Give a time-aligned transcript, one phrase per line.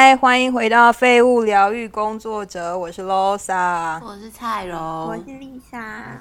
[0.00, 4.00] 嗨，欢迎回到废物疗愈工作者，我是 Losa。
[4.00, 6.20] 我是蔡荣，我是丽莎。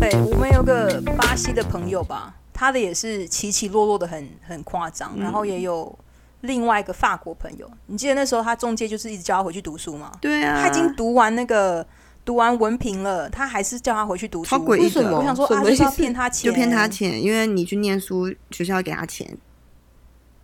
[0.00, 5.96] 对我们有个巴西的朋友吧，他的也是起起落落的很很夸张，然后也有
[6.40, 10.10] 另外一个法国朋友，你记得那时候他中介就是一直叫他回去读书吗？
[10.20, 11.86] 对啊，他已经读完那个
[12.30, 15.16] 读完文凭了，他还是叫他回去读书，超诡异的。
[15.16, 19.36] 我想说啊，什么就是要骗他钱，就骗他钱，因为你去念书，学校要给他钱。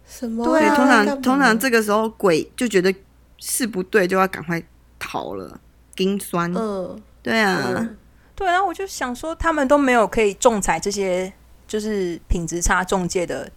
[0.05, 0.45] 什么？
[0.45, 2.92] 对通常通常这个时候鬼就觉得
[3.38, 4.61] 是不对，就要赶快
[4.98, 5.61] 逃了，
[5.95, 6.52] 心酸。
[6.52, 7.97] 嗯，对啊，嗯
[8.34, 11.33] 对，然后我就想说，他们都没有可以仲裁这些
[11.69, 13.48] 就是品质差中介的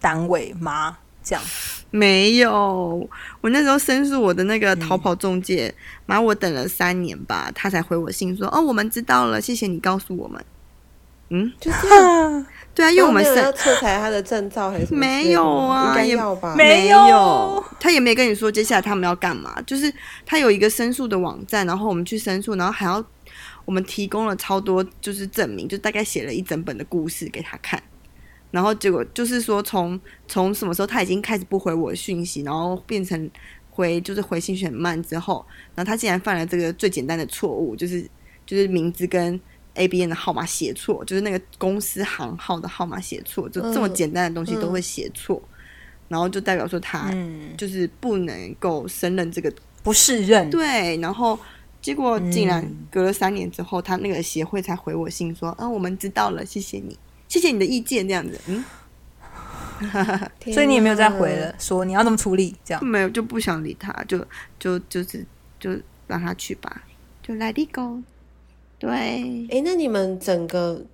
[0.00, 0.96] 单位吗？
[1.28, 1.44] 这样，
[1.90, 3.08] 没有。
[3.40, 5.74] 我那时候申诉我的那个逃跑中介，
[6.06, 10.42] 然后我等了三年吧，他才回我信说：“哦，我们知道了，谢谢你告诉我们。”
[11.30, 12.46] 嗯， 就这样。
[12.74, 16.54] 对啊，因为我们申然后没有要撤裁他的证照还是没有啊应该也要吧？
[16.56, 19.92] 没有有，他也没跟你说接下来他们要干嘛，就是
[20.24, 23.04] 他有一个申诉的网站，然后我们去申诉，然后还要
[23.64, 27.82] 我们提供了超多就是证明，就大概写了一整本的故事给他看，
[28.50, 33.30] 然后结果就是说从从什么时候他已经开始不回我讯息，然后变成
[33.70, 38.08] 回就是回信息很慢之后，然后他竟然犯了这个最简单的错误，就是
[38.46, 39.40] 就是名字跟
[39.74, 45.40] A B N 的号码写错，就是那个公司行号的号码写错，就这么嗯简单的东西都会写错，
[46.08, 51.38] 然后就代表说他嗯，就是不能够胜任这个不适任，对，然后
[51.80, 52.86] 结果竟然嗯。
[52.90, 58.64] 隔了三年之后，他那个协会才回我信说，啊，我们知道了，谢谢你，谢谢你的意见，这样子，嗯，
[60.40, 62.84] 天 所以你也没有再回了，说你要怎么处理这样。
[62.84, 64.26] 没有就不想理他，就
[64.58, 65.24] 就就是
[65.60, 65.70] 就
[66.06, 66.82] 让他去吧，
[67.22, 68.02] 就 let it go，
[68.78, 68.88] 对，
[69.50, 70.84] 哎，那你们整个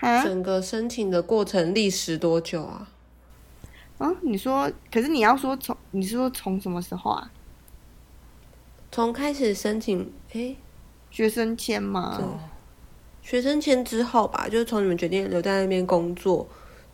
[0.00, 2.88] 啊，整个申请的过程历时多久啊？
[3.98, 7.30] 啊，你说，可是你要说从，你是说从什么时候啊？
[8.90, 10.54] 从开始申请，哎，
[11.10, 12.20] 学生签吗？
[13.22, 16.46] 学生签之后吧，就是从你们决定留在那边工作，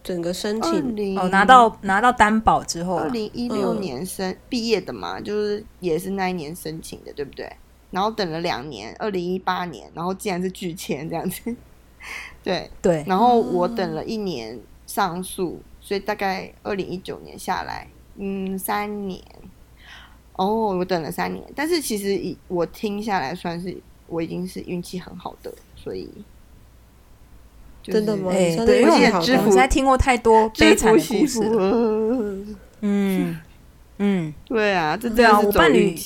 [0.04, 7.50] 整个申二请零哦，拿到拿到担保之后啊二，零一六嗯年申毕业的嘛，就是也是那一年申请的，对不对？
[7.90, 11.56] 然后等了两年，二零一八年，然后竟然是拒签这样子，
[12.44, 12.70] 对。
[12.82, 19.22] 对，然后我等了一年上诉，所以大概二零一九年下来，嗯，三年。
[20.34, 23.76] 哦，我等了三年，但是其实以我听下来，算是
[24.08, 26.10] 我已经是运气很好的，所以、
[27.82, 28.32] 就是真的吗？
[28.32, 31.70] 哎对因为是运气好我记得知福我们实在听过太多悲惨的故事了。
[32.80, 33.41] 嗯
[33.98, 35.96] 嗯，对啊，这对啊我伴侣。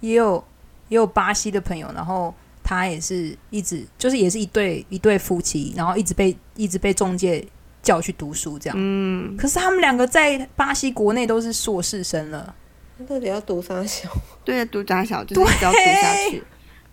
[0.00, 0.42] 也有
[0.88, 2.32] 也有巴西的朋友，然后
[2.62, 7.44] 他也是一直就是也是一对一对夫妻，然后一直被一直被中介
[7.82, 8.76] 叫去读书这样。
[8.78, 12.54] 嗯，可是他们两个在巴西国内都是硕士生了，
[12.98, 14.08] 那到底要读啥小？
[14.44, 16.42] 对啊，读啥小就是要读下去。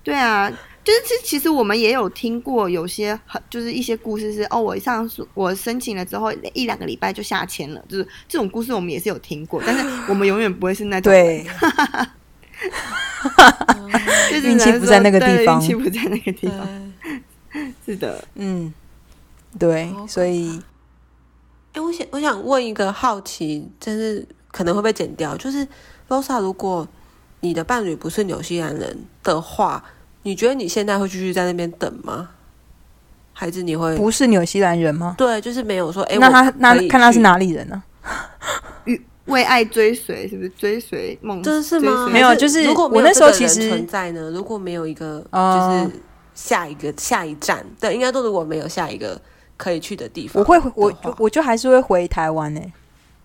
[0.04, 0.50] 对啊，
[0.84, 11.46] 就是其其实我们也有听过有些很就是一些故事是哦，我上诉我申请了之后一两个礼拜就下签了，就是这种故事我们也是有听过，但是我们永远不会是那种人，
[14.32, 16.94] 就是运气不在那个地方运气不在那个地方，
[17.86, 18.74] 是的，嗯，
[19.60, 20.60] 对所以
[21.74, 25.68] 哎，我想我想问一个好奇，就是可能会被剪掉，就是
[26.08, 26.88] Rosa，如果
[27.42, 29.84] 你的伴侣不是纽西兰人的话，
[30.24, 32.30] 你觉得你现在会继续在那边等吗？
[33.32, 35.16] 孩子你会不是纽西兰人吗？
[35.18, 37.20] 对，就是没有说哎，那他那看他是？
[37.20, 37.82] 哪里人呢、
[39.26, 41.42] 为爱追随是不是追随梦？
[41.42, 42.10] 这是吗？
[42.10, 46.00] 没有就是如果我那时候其实存在呢，如果没有一个哦就是
[46.34, 49.22] 下一个下一站，对，应该都如果没有下一个
[49.56, 52.62] 可以去的地方我会，我就我就还是会回台湾呢、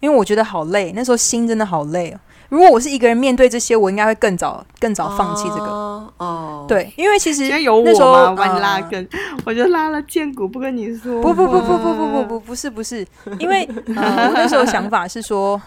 [0.04, 2.20] 因为我觉得好累，那时候心真的好累哦。
[2.50, 5.64] 如果我是一个人面对这些，我应该会更早更早放弃这个。
[5.64, 8.30] 哦哦，对，因为其实那时候我吗？
[8.32, 9.08] 我把你拉呃根，
[9.46, 11.22] 我就拉了剑骨，不跟你说。
[11.22, 13.04] 不不不不不不不不不是不是，
[13.38, 13.64] 因为
[13.96, 15.60] 呃， 我那时候想法是说，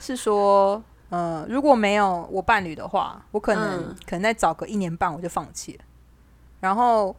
[0.00, 5.84] 是说呃，如果没有我伴侣的话，我可能、嗯可能再早个一年半我就放弃了。
[6.58, 7.14] 然后，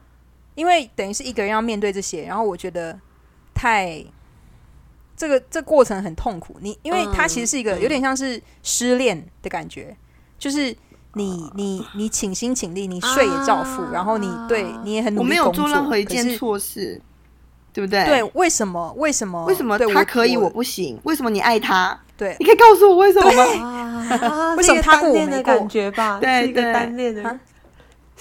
[0.56, 3.00] 因为等于是一个人要面对这些，然后我觉得
[3.54, 4.04] 太
[5.22, 6.56] 这个这过程很痛苦。
[6.62, 9.96] 你因为它其实是一个嗯有点像是失恋的感觉，
[10.40, 10.76] 就是。
[11.14, 17.02] 你你你倾心倾力，你睡也照付，然后你对你也很努力我没有做任何一件错事，
[17.74, 18.06] 对不对？
[18.06, 18.94] 对，，为什么？
[18.96, 19.44] 为什么？
[19.44, 20.98] 为什么对他可以我我不行？
[21.04, 22.00] 为什么你爱他？
[22.16, 24.08] 对你可以告诉我为什么吗？
[24.22, 26.18] 啊， 为什么他过我是一个单恋的没过感觉吧？
[26.22, 27.40] 对一个对单恋的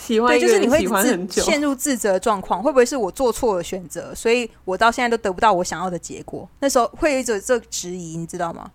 [0.07, 6.49] 喜欢一个就是你会自陷入自责的状况，会不会是我做错了选择，所以我到现在都得不到我想要的结果？
[6.61, 8.71] 那时候会有一种这个质疑，你知道吗？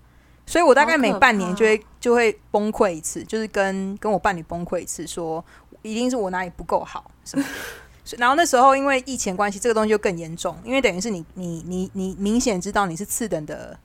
[0.46, 5.44] 所以我大概每半年就会就会崩溃一次，就是跟跟我伴侣崩溃一次，说
[5.82, 7.50] 一定是我哪里不够好什么的。
[8.20, 13.76] 然后那时候因为疫情关系，这个东西就更严重，因为等于是你你你你明显知道你是次等的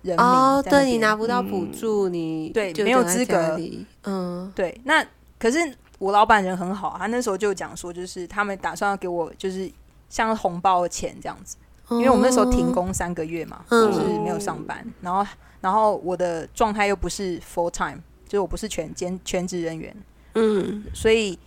[0.00, 3.60] 人民哦，对你拿不到补助，你对没有资格
[4.04, 5.04] 嗯，对，那
[5.38, 5.58] 可是
[5.98, 9.70] 我老板人很好，他那时候就讲说，就是他们打算要给我就是
[10.08, 11.56] 像红包的钱这样子，
[11.90, 13.92] 因为我们那时候停工三个月嘛，嗯。
[13.92, 15.26] 就是没有上班，然后
[15.60, 17.98] 然后我的状态又不是 full time，
[18.28, 19.96] 就是我不是全兼全职人员，
[20.34, 21.38] 嗯，所以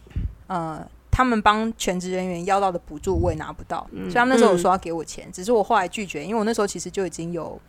[0.48, 4.04] 呃，他们帮全职人员要到的补助我也拿不到，嗯。
[4.04, 7.60] 所以他们那时候有说要给我钱，只是我后来拒绝，因为我那时候其实就已经有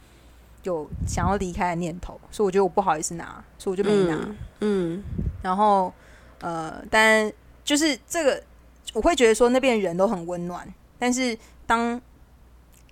[0.63, 4.15] 有想要离开的念头，所以我觉得我不好意思拿，所以我就没拿。
[4.15, 4.37] 嗯。
[4.61, 5.03] 嗯。
[5.43, 5.93] 然后
[6.41, 7.33] 呃，但
[7.65, 8.43] 就是这个，
[8.93, 10.67] 我会觉得说那边人都很温暖，
[10.99, 12.01] 但是当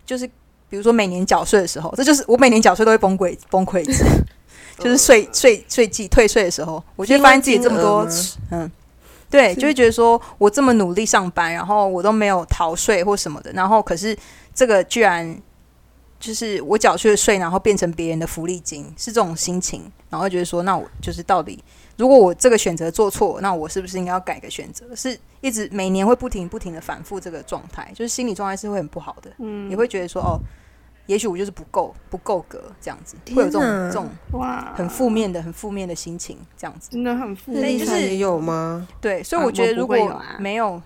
[0.06, 0.26] 就是
[0.68, 4.04] 比如说每年缴税的时候，这就是我每年缴税都会崩溃崩溃一次，
[4.78, 8.06] 就是税税税季退税的时候，我就会发现自己这么多
[8.50, 8.70] 嗯。
[9.30, 14.16] 对，就会觉得说我这么努力上班，然后我都没有逃税或什么的，然后可是
[14.54, 15.38] 这个居然
[16.18, 21.62] 就是我缴去的税，然后变成别人的福利金，是这种心情，然后会觉得说，那我就是到底，
[21.98, 24.86] 如果我这个选择做错，那我是不是应该要改个选择？
[24.94, 30.38] 是一直每年会不停不停的反复这个状态，就是心理状态是会很不好的，嗯也会觉得说，哦，
[31.06, 36.88] 也许我就是不够不够格这样子，会有这种这种哇，很负面的很负面的心情这样子。
[36.92, 38.86] 真的很负面，就是也有吗？
[39.00, 40.80] 对，所以啊我觉得如果没有，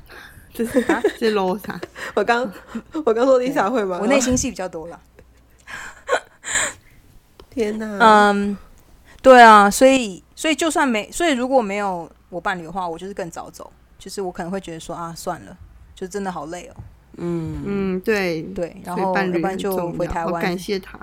[0.55, 0.81] 就是
[1.19, 1.79] 是 low 啥？
[2.15, 2.51] 我刚
[3.05, 3.99] 我刚说 Lisa 会吗？
[4.01, 4.99] 我内心戏比较多了。
[7.51, 8.57] 天哪，嗯，
[9.21, 15.57] 对啊，所以所以就算没，所以如果没有我伴侣的话，我就是更早走，就是我可能会觉得说啊，算了，
[15.95, 16.75] 就真的好累哦，
[17.19, 20.99] 嗯，嗯，对，对，然后要伴侣很不然就回台湾，感谢他。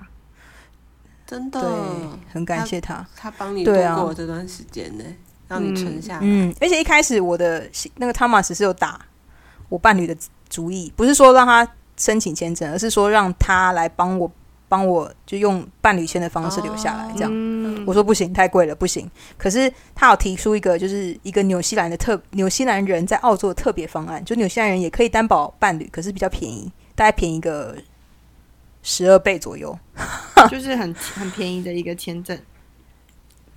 [1.26, 1.70] 真的对，，
[2.34, 5.04] 很感谢他，他帮你度对啊过这段时间呢，
[5.48, 6.20] 让你存下来。
[6.22, 7.66] 嗯，而且一开始我的
[7.96, 9.00] 那个汤马斯是有打
[9.70, 10.14] 我伴侣的
[10.50, 11.66] 主意，不是说让他
[11.96, 14.30] 申请签证，而是说让他来帮我
[14.70, 17.32] 帮我就用伴侣签的方式留下来，这样。
[17.34, 19.10] 嗯，我说不行，太贵了，不行。
[19.38, 27.76] 可是他有提出一个，就是一个纽西兰的特纽西兰人在澳洲的特别方案，就纽西兰人也可以担保伴侣，可是比较便宜，大概便宜个
[28.84, 29.78] 十二倍左右。
[30.50, 32.40] 就是很很便宜的一个签证。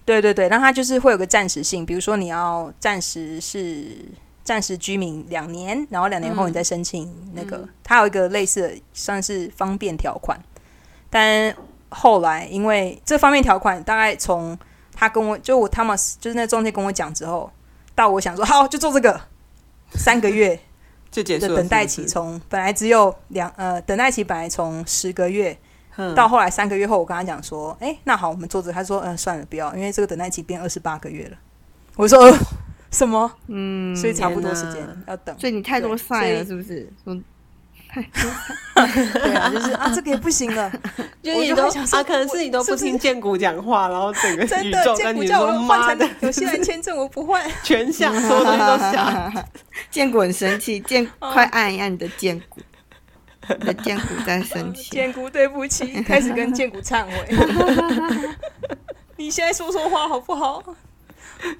[0.05, 3.87] 对对对，那他就是会有个暂时性，比如说你要暂时是
[4.43, 10.37] 暂时居民两年，然后两年后你再申请那个，它有一个类似的算是方便条款，
[11.13, 11.55] 但
[11.91, 14.59] 后来因为这方面条款大概从
[14.95, 17.53] 他跟我就我 Thomas 就是那中介跟我讲之后，
[17.95, 19.21] 到我想说好就做这个
[19.91, 20.59] 三个月
[21.11, 25.55] 就结束等待期从本来只有两呃等待期本来从十个月
[25.97, 28.73] 嗯到后来三个月后，我跟他讲说，哎、那好，我们做这。
[28.73, 31.37] 他说，嗯、算了，不要，因为这个等待期变二十八个月了。
[31.97, 32.39] 我说、呃、
[32.91, 33.31] 什么？
[33.49, 35.39] 嗯，所以差不多时间要等。
[35.39, 36.91] 所以你太多对所以赛了，是不是？
[38.15, 38.31] 说
[39.21, 40.71] 对啊，就是啊，这个也不行了。
[41.23, 47.43] 就你都啊，可能是你都不听建谷讲话，然后整个真的，宇宙建股叫跟你说我换成妈的，有西兰签证，我不换。
[47.47, 49.45] 嗯 全想，所有东西都想。
[49.91, 52.61] 建股很生气，建哦快按一按你的建股，
[53.49, 54.91] 你的建股在生气。
[54.91, 58.27] 建股，对不起，开始跟建股忏悔。
[59.17, 60.63] 你现在说说话好不好？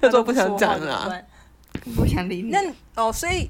[0.01, 1.23] 他说不想讲了
[1.95, 2.49] 不想理你。
[2.49, 2.59] 那
[2.95, 3.49] 哦，所以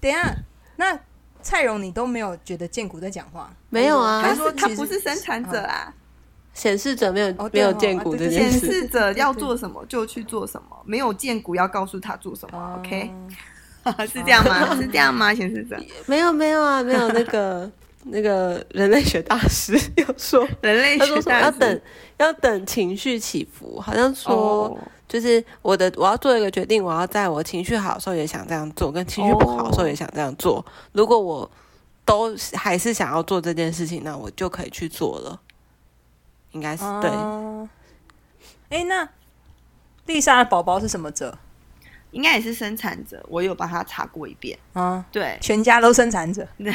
[0.00, 0.36] 等一下，
[0.76, 0.98] 那
[1.46, 3.48] 蔡荣你都没有觉得建谷在讲话？
[3.70, 5.94] 没有啊他说他不是生产者啊，
[6.52, 12.58] 显示者没有没有建股啊对对显这件事，示者要做什么就去做什么，没有建谷要告诉他做什么。
[12.58, 13.12] 哦 OK，
[14.12, 14.74] 是这样吗？
[14.74, 15.32] 是这样吗？
[15.32, 17.70] 显示者，没有没有啊，没有那个
[18.02, 21.80] 那个人类学大师有说，人类他说什么学大师要等
[22.16, 24.34] 要等情绪起伏，好像说。
[24.34, 30.64] 哦就是我的，我要做一个决定，我要在我情绪好的时候也想这样做，跟情绪不好的时候也想这样做。
[30.92, 31.50] 如果我
[32.04, 35.40] 都还是想要做这件事情，那我就可以去做了。
[36.52, 37.68] 应该是、对，哦
[38.70, 39.08] 哎、那
[40.06, 41.36] 丽莎的宝宝是什么者？
[42.12, 44.58] 应该也是生产者，我有帮他查过一遍。
[44.72, 46.46] 啊，对，全家都生产者。
[46.56, 46.72] 对，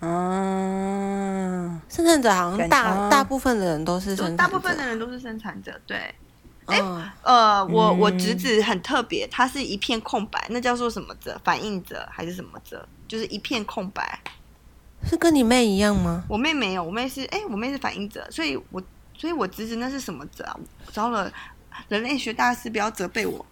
[0.00, 5.72] 嗯，生产者好像大、哦大部分的人都是生产者，大部分的人都是生产者。
[5.86, 6.14] 对，
[6.68, 11.40] 嗯，呃，我我嗯侄子很特别，他是一片空白，那叫做什么者？
[11.42, 12.86] 反应者还是什么者？
[13.06, 14.20] 就是一片空白。
[15.04, 16.24] 是跟你妹一样吗？
[16.28, 18.82] 我妹没有，我妹是哎、我妹是反应者，所以我
[19.16, 20.58] 所以我侄子那是什么者啊？
[20.92, 21.32] 糟了，
[21.88, 23.46] 人类学大师不要责备我，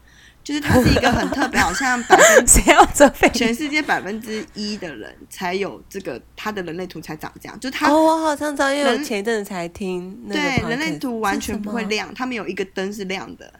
[0.46, 3.28] 就是它是一个很特别，好像百分 谁要责备？
[3.30, 13.52] 全世界百分之一的人才有这个，他的人类图才长这样，就他、哦，我好像知道，因为前一阵子才听那对人类图完全不会亮，他们有一个灯是亮的，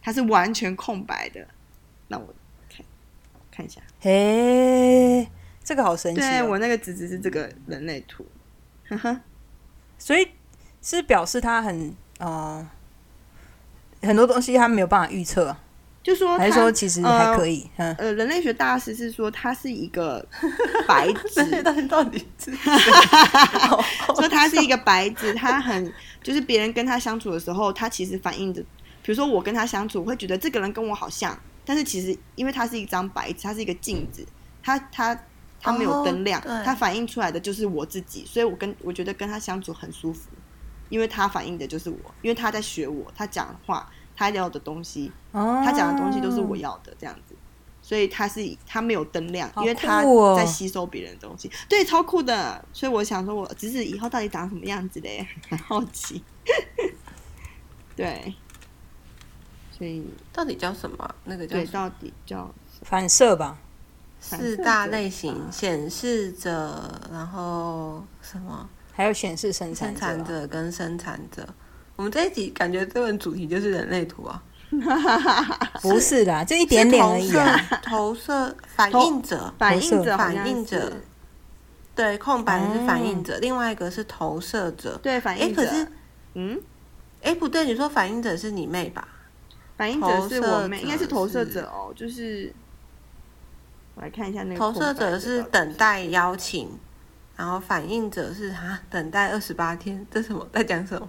[0.00, 1.46] 它是完全空白的。
[2.08, 2.34] 那我
[2.74, 2.82] 看
[3.50, 5.28] 看一下，嘿，
[5.62, 6.24] 这个好神奇、哦。
[6.24, 8.24] 对我那个侄子是这个人类图，
[8.88, 9.20] 呵呵，
[9.98, 10.26] 所以
[10.80, 12.66] 是表示他很呃
[14.00, 15.60] 很多东西他没有办法预测啊，
[16.06, 17.68] 就说还是说其实还可以？
[17.78, 20.24] 嗯，呃，人类学大师是说他是一个
[20.86, 22.54] 白纸，到底到底是
[24.14, 28.62] 说他是一个白纸，他很就是别人跟他相处的时候，他其实反映着，
[29.02, 34.24] 比如说我跟他相处，我会觉得这个人跟我好像，但是其实因为他是一张白纸，他是一个镜子，
[34.62, 35.18] 他他
[35.60, 40.30] 他没有灯亮，他反映出来的就是我自己，所以我跟我觉得跟他相处很舒服，
[40.88, 47.36] 因为他反映的就是我，因为他在学我，他讲话，他要的东西，哦，他讲的东西都是我要的，这样子。
[47.82, 50.02] 所以他是他没有灯亮，好因为他
[50.34, 52.64] 在吸收别人的东西，对，超酷的。
[52.72, 55.24] 所以我想说，我侄子以后到底长什么样子嘞？
[55.48, 56.24] 很好奇。
[57.94, 58.34] 对，
[59.70, 61.14] 所以到底叫什么啊？
[61.26, 63.56] 那个叫对，什么到底叫反射吧？
[64.18, 71.48] 四大类型：显示者，然后什么还有显示生产生产者跟生产者。
[71.96, 74.42] 我们这一集感觉这本主题就是人类图啊，
[75.80, 77.56] 不是啦，就一点点而已啊。
[77.56, 80.92] 是投射投射反应者，反应者，反应者，
[81.94, 84.98] 对，空白的是反应者，另外一个是投射者。
[85.02, 85.62] 对，反哎，应者。
[85.62, 85.88] 可是
[86.34, 86.60] 嗯，
[87.22, 89.08] 哎不对，你说反应者是你妹吧？
[89.78, 91.92] 反应者是我妹，应该是投射者哦。
[91.96, 92.52] 就是
[93.94, 96.68] 我来看一下那个投射者是等待邀请，
[97.36, 101.08] 然后反应者是啊等待二十八天，这什么在讲什么？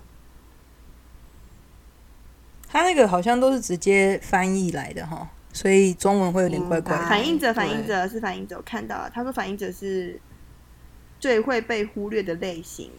[2.77, 7.10] 他那个好像都是直接翻译来的哈，所以中文会有点怪怪的。
[7.10, 10.22] 反应者，反应者是反应者，我看到了，他说反应者是
[11.19, 12.91] 最会被忽略的类型。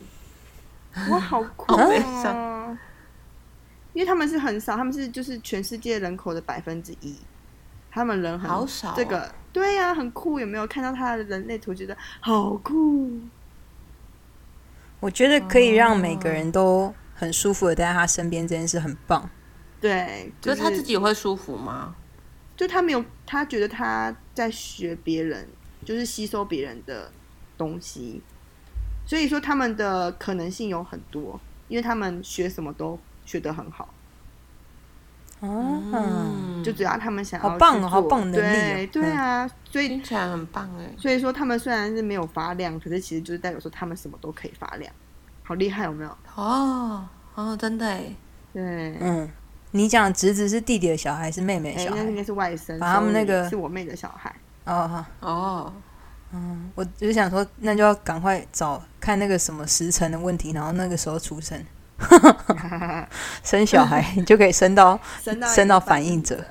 [1.10, 2.76] 哇，好酷好悲哦！
[3.92, 7.16] 因为他们是很少，他们是就是全世界人口的百分之一，
[7.88, 10.40] 他们人很好少哦这个对呀、很酷。
[10.40, 11.72] 有没有看到他的人类图？
[11.72, 13.12] 觉得好酷。
[14.98, 19.30] 我觉得可以让每个人都很舒服的待在他身边，这件事很棒。
[19.80, 21.94] 对，就是是他自己会舒服吗？
[22.56, 25.48] 就他没有，他觉得他在学别人，
[25.84, 27.10] 就是吸收别人的
[27.56, 28.20] 东西，
[29.06, 33.94] 所以说他们的可能性有很多，因为他们学什么都学得很好，
[35.38, 38.88] 哦，嗯，就只要他们想要好棒哦好棒的能力哦。
[38.92, 40.92] 对对啊，所以听起来很棒哎。
[40.98, 44.92] 所以说他们虽然是没有发亮，可是其实就是代表说他们什么都可以发亮，
[45.44, 46.10] 好厉害有没有？
[46.34, 48.12] 哦哦，真的哎，
[48.52, 49.30] 对，嗯，
[49.72, 52.16] 你讲侄子是弟弟的小孩，是妹妹小孩那应？
[52.16, 54.34] 该是外甥，把他们那个是我妹的小孩。
[54.64, 55.72] 哦，哦
[56.32, 61.64] 哦，我就想说，那就要赶快找看那个什么时辰的问题，然后那个时候出生，
[63.42, 66.44] 生小孩 你就可以生到生到生到反应者。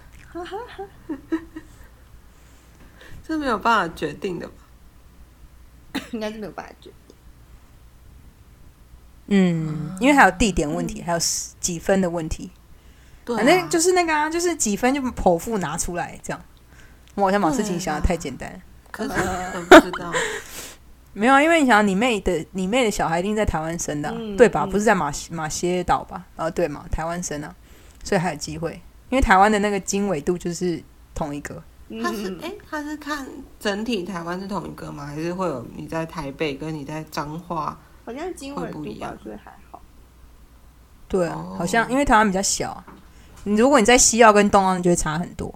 [3.27, 4.53] 这没有办法决定的吧？
[6.11, 7.15] 应该是没有办法决定。
[9.27, 11.19] 嗯，因为还有地点问题，还有
[11.59, 12.51] 几分的问题，
[13.27, 16.41] 对啊，反正就是那个啊，就是几分就剖腹拿出来这样。
[17.15, 18.49] 我好像把事情想的太简单。
[18.89, 20.11] 可是我不知道。
[21.11, 24.63] 没有啊，因为你想，你妹的你妹的小孩一定在台湾生的啊、嗯对吧？
[24.65, 26.23] 嗯不是在马马歇岛吧？
[26.37, 27.53] 啊，对嘛，台湾生啊，
[28.03, 28.79] 所以还有机会。
[29.09, 30.81] 因为台湾的那个经纬度就是
[31.15, 33.27] 同一个，嗯他是哎，他是看
[33.59, 35.05] 整体台湾是同一个吗？
[35.07, 37.77] 还是会有你在台北跟你在彰化？
[38.05, 39.81] 好像经纬度不一样，所以还好。
[41.07, 42.85] 对好像因为台湾比较小啊，
[43.47, 45.53] 你如果你在西澳跟东澳，你就会差很多。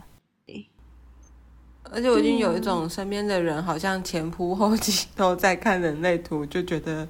[1.93, 7.05] 而且我已经有一种身边的人好像前仆后继都在看人类图，就觉得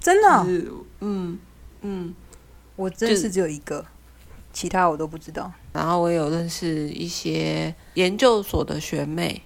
[0.00, 0.44] 真的
[1.00, 1.38] 嗯
[1.82, 2.14] 嗯。
[2.74, 3.84] 我真的是只有一个，
[4.52, 5.52] 其他我都不知道。
[5.72, 9.40] 然后我也有认识一些研究所的学妹，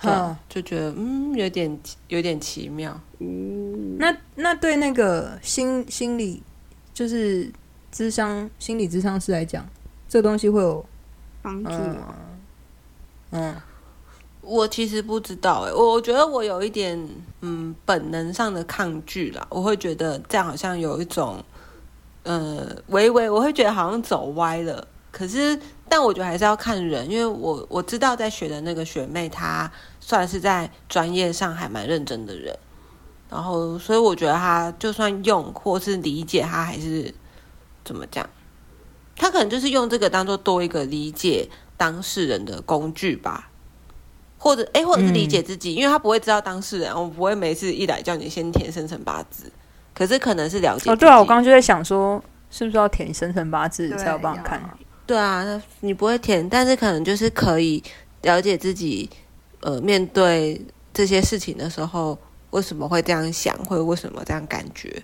[0.00, 1.78] 对嗯，就觉得嗯有点
[2.08, 2.98] 有点奇妙。
[3.20, 6.42] 嗯，那那对那个心心理
[6.92, 7.52] 就是
[7.92, 9.64] 智商心理智商师来讲，
[10.12, 10.84] 这个东西会有
[11.40, 12.14] 帮助嗯哦
[13.30, 13.56] 嗯。
[14.42, 17.08] 我其实不知道哎、我我觉得我有一点
[17.40, 21.42] 嗯本能上的抗拒啦，我会觉得这样好像有一种
[22.24, 24.86] 呃微微，我会觉得好像走歪了。
[25.10, 32.54] 可是，但我觉得还是要看人，因为我我知道在学的那个学妹，她算是在专业上还蛮认真的人，
[33.30, 37.14] 然后所以我觉得她就算用或是理解，她还是
[37.82, 38.28] 怎么讲，
[39.22, 43.48] 她可能就是用这个当做多一个理解当事人的工具吧，
[44.36, 49.44] 或者哎，或者是理解自己，因为他不会知道当事人，我不会每次一来叫你先填生辰八字，
[49.94, 54.60] 可是可能是了解哦，对啊，我刚刚就在想说，是不是要填生辰八字对才有办法看？
[55.06, 57.80] 对啊，那你不会填，但是可能就是可以
[58.22, 59.08] 了解自己，
[59.60, 60.60] 呃，面对
[60.92, 62.18] 这些事情的时候，
[62.50, 65.00] 为什么会这样想，或者为什么这样感觉。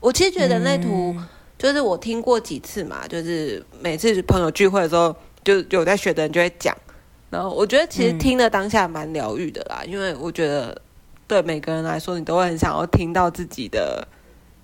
[0.00, 1.16] 我其实觉得人类图，
[1.58, 6.76] 就是我听过几次嘛，就是每次朋友聚会的时候，就有在学的人就会讲，
[7.30, 10.80] 然后我觉得其实嗯听了当下蛮疗愈的啦，因为我觉得
[11.26, 14.06] 对每个人来说，你都会很想要听到自己的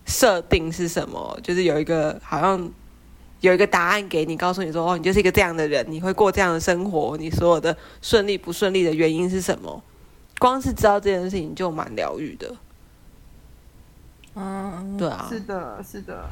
[0.06, 2.70] 设定是什么，就是有一个好像
[3.40, 9.82] 有一个答案给你，告诉你说哦，你就是一个这样的人，你会过这样的生活，你所有的顺利不顺利的原因是什么？
[10.38, 12.56] 光是知道这件事情就蛮疗愈的，
[14.34, 16.30] 嗯，对啊，是的，是的，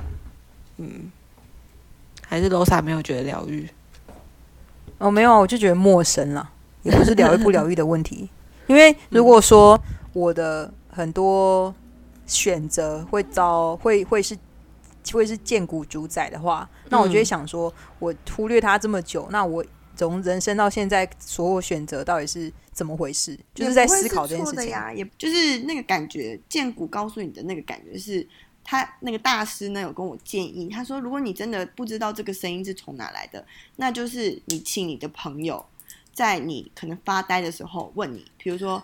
[0.81, 1.11] 嗯，
[2.25, 3.69] 还是 Losa 没有觉得疗愈，
[4.99, 6.51] 哦，没有啊，我就觉得陌生了，
[6.85, 8.31] 也不是疗愈不疗愈的问题。
[8.69, 9.77] 因为如果说
[10.13, 11.75] 我的很多
[12.27, 14.39] 选择会遭会会是
[15.13, 19.65] 会是见骨主宰的话，那我就会嗯想说，我忽略他这么久，那我
[19.97, 23.37] 从人生到现在所有选择到底是怎么回事？
[23.53, 24.69] 就是在思考这件事情。
[24.95, 28.25] 也就是那个感觉，剑骨告诉你的那个感觉是。
[28.71, 33.43] 他那个大师呢有跟我建议，他说如果你真的不知道这个声音是从哪来的，
[33.77, 35.65] 那就是你请你的朋友
[36.13, 38.83] 在你可能发呆的时候问你，比如说，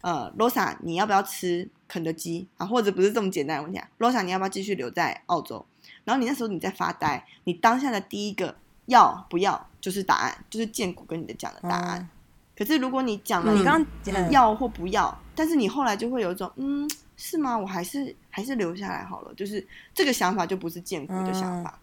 [0.00, 2.64] 呃，Rosa 你要不要吃肯德基啊？
[2.64, 5.62] 或者不是这么简单的问题啊，Rosa 你要不要继续留在澳洲？
[6.04, 12.00] 然后你那时候你在发呆，你当下的第一个要不要就是答案，就是建谷跟你的讲的答案。
[12.00, 12.08] 嗯
[12.54, 17.58] 可是如果你讲了你你刚刚嗯要或不要，但是你后来就会有一种嗯，是吗？
[17.58, 19.32] 我还是还是留下来好了。
[19.34, 21.78] 就是这个想法就不是建国的想法。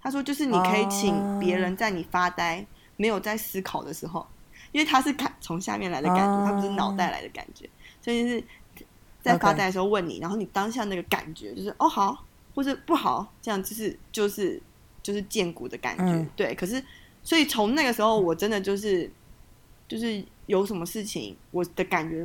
[0.00, 2.64] 他说，就是你可以请别人在你发呆、
[2.96, 4.24] 没有在思考的时候，
[4.70, 7.68] 因为他是感从下面来的感觉，他不是脑袋来的感觉，
[8.00, 8.44] 所以就是
[9.20, 14.62] 在发呆的时候问你，然后你当下那个感觉就是哦好，或者不好，这样就是就是
[15.02, 16.04] 就是建骨的感觉。
[16.04, 16.80] 嗯对，可是
[17.24, 19.10] 所以从那个时候，我真的就是
[19.88, 22.24] 就是有什么事情，我的感觉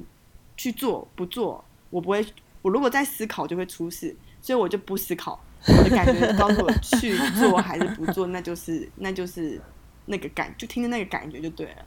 [0.56, 2.24] 去做不做，我不会，
[2.62, 9.60] 我如果在思考就会出事，所以我就不思考，我的感觉告诉我去做还是不做，那就是那就是
[10.06, 11.86] 那个感，就听着那个感觉就对了。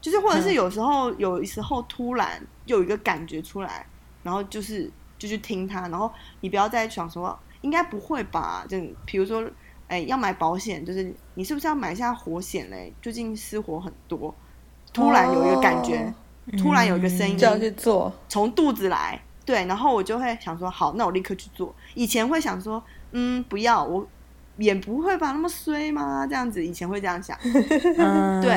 [0.00, 3.84] 就是或者是有时候，有时候突然有一个感觉出来，
[4.22, 9.44] 然后就是就去听它，然后你不要再想说应该不会吧，就比如说
[9.88, 12.94] 哎要买保险，就是你是不是要买一下火险嘞？
[13.02, 14.32] 最近失火很多，
[14.92, 16.14] 突然有一个感觉，
[16.56, 21.74] 突然有一个声音就要去做，从肚子来，对，然后我就会想说，好，那我立刻去做。
[21.94, 24.06] 以前会想说，嗯，不要，我
[24.58, 26.26] 也不会吧，那么衰吗？
[26.26, 27.34] 这样子，以前会这样想。
[27.96, 28.52] 嗯对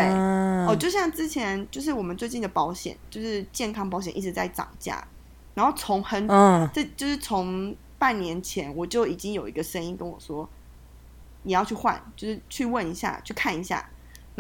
[0.68, 5.02] 哦，就像之前，就是我们最近的保险，就是健康保险一直在涨价，
[5.54, 10.50] 然后从很，嗯这就是从半年前我就已经有一个声音跟我说，
[11.44, 13.90] 你要去换，就是去问一下，去看一下。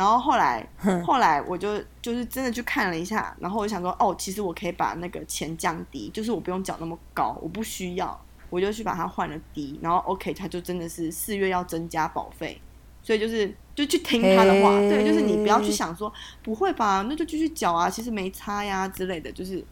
[0.01, 0.67] 然后后来，
[1.05, 12.59] 后来我就就是真的去看了一下，然后我想说，哦，其实我可以把那个钱降低，就是我不用缴那么高，我不需要，我就去把它换了低，然后 OK，它就真的是四月要增加保费，
[13.03, 16.11] 所以就是就去听他的话，对，就是你不要去想说
[16.41, 19.63] 不会吧，那就继续缴啊，其实没差呀之类的，就是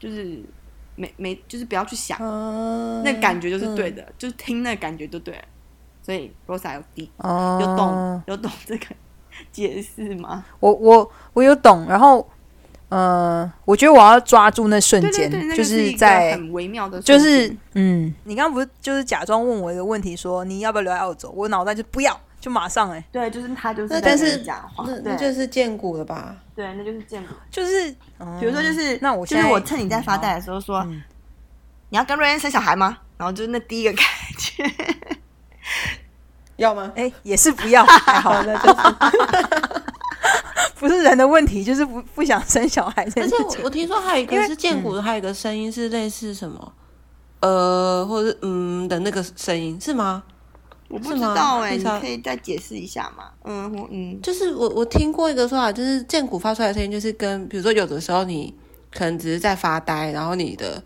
[0.00, 0.42] 就是
[0.96, 5.44] 没没就是不要去想，嗯那感觉就是对的，就是听那感觉就对了。
[6.00, 8.86] 所以 Rosa 有低哦，有懂有懂这个
[9.52, 10.44] 解释吗？
[10.60, 12.28] 我我我有懂，然后
[12.88, 21.30] 呃，我觉得我要抓住那瞬间，对对对，就是在很微妙的就是嗯，你刚刚不是就是假装问我一个问题，说你要不要留在澳洲？
[21.30, 26.36] 我脑袋就不要，就马上哎、对，就是他就是但是你讲话，那对就是见骨了吧？
[26.54, 27.34] 对，那就是见骨。
[27.50, 27.90] 就是
[28.40, 31.02] 比如说，就是那我现在就是我趁你在发呆的时候说，嗯
[31.90, 32.98] 你要跟瑞恩生小孩吗？
[33.16, 34.04] 然后就是那第一个感
[34.38, 34.62] 觉，
[36.58, 36.92] 要吗？
[36.94, 38.74] 哎、也是不要， 还好，那就是。
[40.78, 43.50] 不是人的问题，就是不不想生小孩这而件事情。
[43.50, 46.72] 且我我听说还有一个是剑骨的，还有一个声音是类似什么，
[47.40, 50.22] 呃，或者是嗯的那个声音是吗？
[50.88, 53.24] 我不知道哎、你可以再解释一下吗？
[53.42, 58.54] 嗯我嗯，就是我我听过一个说法，就是剑骨发出来的声音，就是跟比如说有的时候你
[58.94, 60.80] 可能只是在发呆，然后你的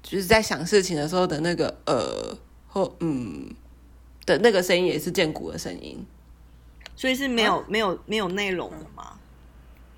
[0.00, 2.34] 就是在想事情的时候的那个呃
[2.68, 3.50] 或嗯
[4.28, 6.04] 的那个声音也是剑骨的声音。
[6.94, 9.12] 所以是没有、没有没有内容的吗？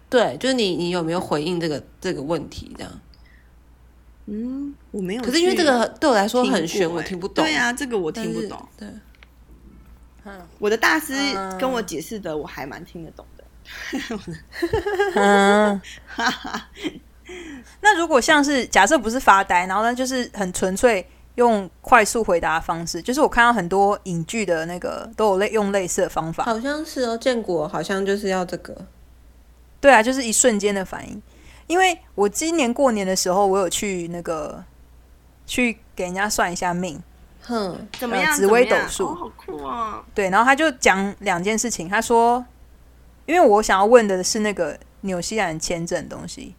[0.08, 3.00] 对，就是你你有没有回应这个这个问题这样？
[4.26, 5.22] 嗯，我没有。
[5.22, 7.44] 可是因为这个对我来说很听悬，欸我听不懂。
[7.44, 8.68] 对啊，这个我听不懂。。
[8.76, 8.86] 对，
[10.24, 13.44] 嗯我的大师嗯跟我解释的，我还蛮听得懂的。
[15.14, 15.80] 嗯，
[17.80, 26.44] 那如果像是假设不是发呆，然后呢就是很纯粹用快速回答的方式，就是我看到很多影剧的那个都有类用类似的方法。
[26.44, 28.76] 好像是哦，建国好像就是要这个。
[29.80, 31.22] 对啊，就是一瞬间的反应。
[31.66, 34.62] 因为我今年过年的时候，我有去那个
[35.46, 37.00] 去给人家算一下命，
[37.42, 38.30] 哼，怎么样？
[38.32, 40.04] 呃紫微斗数哦，好酷啊！
[40.12, 42.44] 对，然后他就讲两件事情，他说，
[43.24, 46.54] 因为我想要问的是那个纽西兰签证的东西，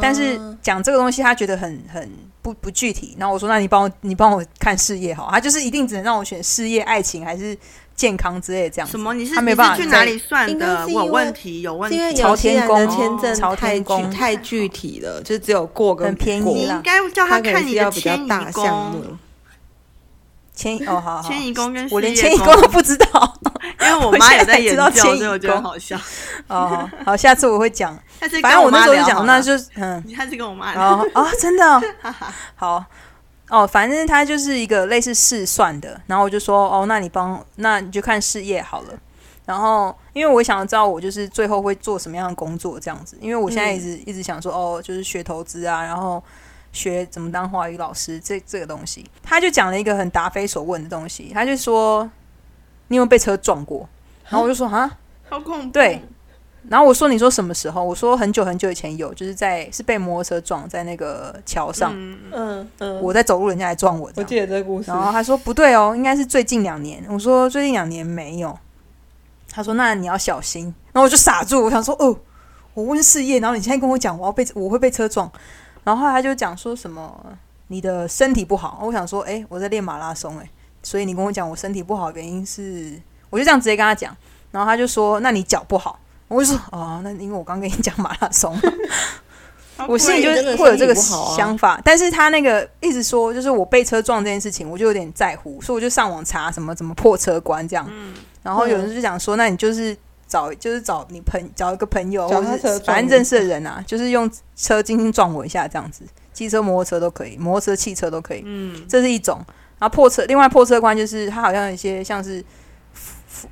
[0.00, 2.08] 但是讲这个东西他觉得很很
[2.44, 7.56] 不不具体，然后我说那你帮我你帮我看事业好，他就是一定只能让我选事业、爱情还是
[7.96, 8.92] 健康之类这样子。
[8.92, 9.14] 什么？
[9.14, 10.84] 你是他没你办法去哪里算应该的？
[10.84, 12.20] 是因为我有问题，有问题因为题。
[12.20, 19.04] 朝天宫的签证朝太具天宫太具体了，就只有过跟很便宜不过你应该叫他可能看你的比较迁移大项宫，目。
[20.54, 23.38] 迁移哦，好好，迁移宫跟我连事业迁移宫都不知道
[23.80, 25.96] 因为我妈也在研究，所以我觉得宫好笑。
[26.48, 26.68] 哦。
[26.68, 27.98] 好好，下次我会讲。
[28.42, 30.82] 反正我那时候就讲，那那就是 嗯，你下次跟我妈聊。
[30.82, 31.82] 哦哦，真的哦
[32.56, 32.84] 好
[33.50, 38.88] 哦，反正他就是一个类似试算的，然后我就说哦，那你帮，那你就看事业好了。
[39.46, 46.22] 然后，因为我想知道我就是最后会做什么样的工作这样子，因为我现在一直、一直想说哦，就是学投资啊，然后
[46.72, 49.04] 学怎么当华语老师这这个东西。
[49.22, 52.10] 他就讲了一个很答非所问的东西，他就说
[52.88, 53.86] 你有没有被车撞过？
[54.30, 54.90] 然后我就说啊，
[55.28, 55.70] 好恐怖。
[55.70, 56.02] 对，
[56.68, 57.84] 然后我说你说什么时候？
[57.84, 64.10] 我说很久很久以前有，就是在是被摩托车撞在那个桥上，嗯，嗯嗯，我在走路，人家来撞我。
[64.16, 64.90] 我记得这故事。
[64.90, 67.04] 然后他说不对哦，应该是最近两年。
[67.08, 68.58] 我说最近两年没有。
[69.50, 70.74] 他说那你要小心。
[70.92, 72.16] 然后我就傻住，我想说哦，
[72.72, 75.30] 我问事业，然后你现在跟我讲我要被我会被车撞，
[75.84, 77.14] 然后后来他就讲说什么
[77.66, 78.80] 你的身体不好。
[78.82, 80.50] 我想说哎，我在练马拉松哎，
[80.82, 82.98] 所以你跟我讲我身体不好的原因是，
[83.28, 84.16] 我就这样直接跟他讲。
[84.50, 85.98] 然后他就说那你脚不好。
[86.28, 88.56] 我就说哦，那因为我刚跟你讲马拉松，
[89.86, 97.86] 我心里就贵真的会有这个想法，但是他那个一直说，就是我被车撞这件事情，我就有点在乎，所以我就上网查什么怎么破车关这样。
[97.90, 98.14] 嗯。
[98.42, 109.40] 然后有人就讲说，那你就是找就是找你朋找一个朋友，或是反正认识的人啊， 就是用车轻轻撞我一下这样子，机车、摩托车都可以，摩托车、汽车都可以，嗯，这是一种。
[109.78, 112.42] 然后破车，另外破车关就是它好像有一些像是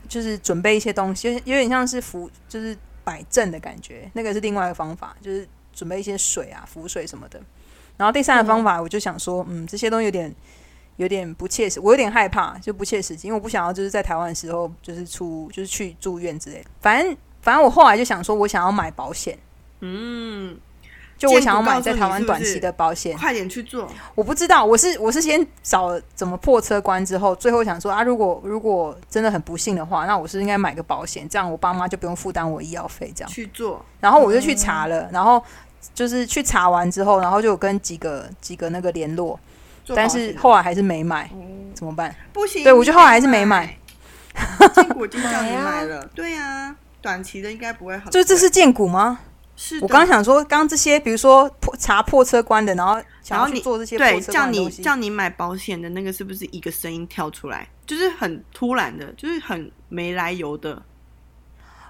[0.08, 7.40] 就是准备一些东西，有有点像是扶就是摆正的感觉，那个是另外一个方法，就是准备一些水啊、浮水什么的。
[7.96, 10.34] 然后第三个方法，我就想说，嗯，这些东西有点
[10.96, 16.70] 有点不切实，我有点害怕，就不切实际，因为我不想要就是在台湾的时候就是出就是去住院之类的。
[16.80, 19.38] 反正反正我后来就想说，我想要买保险，
[19.80, 20.56] 嗯，
[21.18, 23.16] 就我想要买在台湾短期的保险。
[23.16, 23.88] 快点去做。
[24.14, 33.30] 我不知道，我是我是先找怎么破车关之后，最后想说啊，如果如果真的很不幸的话，那我是应该买个保险，这样我爸妈就不用负担我医药费这样。
[33.30, 35.42] 去做，然后我就去查了，然后
[35.94, 39.38] 就是去查完之后，然后就有跟几个几个那个联络，
[39.94, 41.38] 但是后来还是没买，哦
[41.74, 42.14] 怎么办？
[42.32, 43.76] 不行，对我就后来还是没买。
[44.74, 48.10] 建股已经叫你 买了，对呀，短期的应该不会很贵。
[48.12, 49.20] 就这是建股吗？
[49.64, 60.82] 是我刚想说，刚刚这些，比如说破查破车关的，然后想要然后你去做这些对破车叫你关的东西，叫你买保险的那个是不是一个声音跳出来，就是很突然的，就是很没来由的？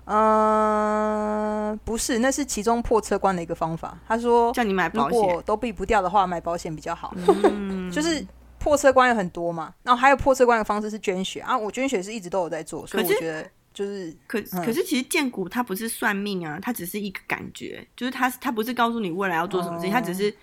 [0.05, 3.97] 嗯，不是，那是其中破车关的一个方法。
[4.07, 7.15] 他说，叫你买保险，果都避不掉的话，买保险比较好。
[7.29, 8.23] 嗯， 就是
[8.59, 20.35] 破车关有很多嘛，然后还有破车关的方式是捐血啊，我捐血是一直都有在做，所以我觉得就是可嗯可是其实建股它不是算命啊，它只是一个感觉，就是它它不是告诉你未来要做什么事情，哦它只是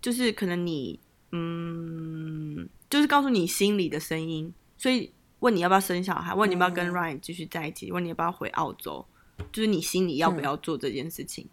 [0.00, 0.98] 就是可能你
[1.32, 9.04] 嗯，就是告诉你心里的声音，所以问你要不要生小孩，问你要不要跟嗯 Ryan 继续在一起，问你要不要回澳洲，
[9.52, 11.48] 就是你心里要不要做这件事情。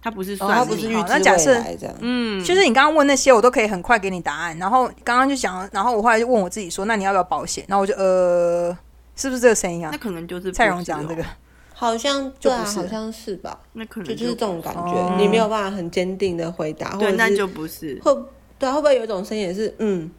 [0.00, 1.96] 他不是哦，算命，他不是预知未好那假设这样。
[2.00, 4.58] 嗯，就是你刚刚问那些，我都可以很快给你答案。
[4.58, 7.64] 然后刚刚就想，然后我后来就问我自己说，那你要不要保险？
[7.68, 8.76] 然后我就呃，
[9.16, 9.90] 是不是这个声音啊？
[9.92, 9.98] 那？
[9.98, 10.74] 可能就是蔡不是哦。
[10.76, 11.24] 荣讲这个，，
[11.72, 13.58] 好像对啊，就好像是吧？
[13.72, 15.16] 那可能就就是这种感觉，哦。
[15.18, 18.12] 你没有办法很坚定的回答，对，那就不是，会
[18.58, 20.10] 对啊，会不会有一种声音也是嗯，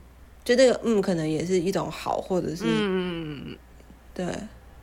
[0.44, 3.58] 就那个嗯，可能也是一种好，或者是、嗯嗯嗯，
[4.14, 4.26] 对，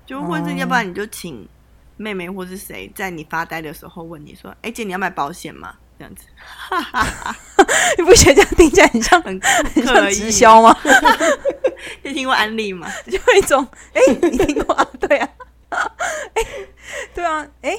[0.07, 1.49] 就或者是要不然你就请
[1.97, 6.25] 妹妹或是谁在你发呆的时候问你说：“哎、姐，你要买保险吗？”这样子
[7.97, 10.77] 你不觉得这样听起来很像很很像直销吗？
[12.03, 12.89] 你听过安利吗？
[13.07, 14.87] 就一种哎、你听过啊？
[14.99, 15.29] 对啊，
[15.71, 16.43] 哎、
[17.15, 17.79] 对啊，哎、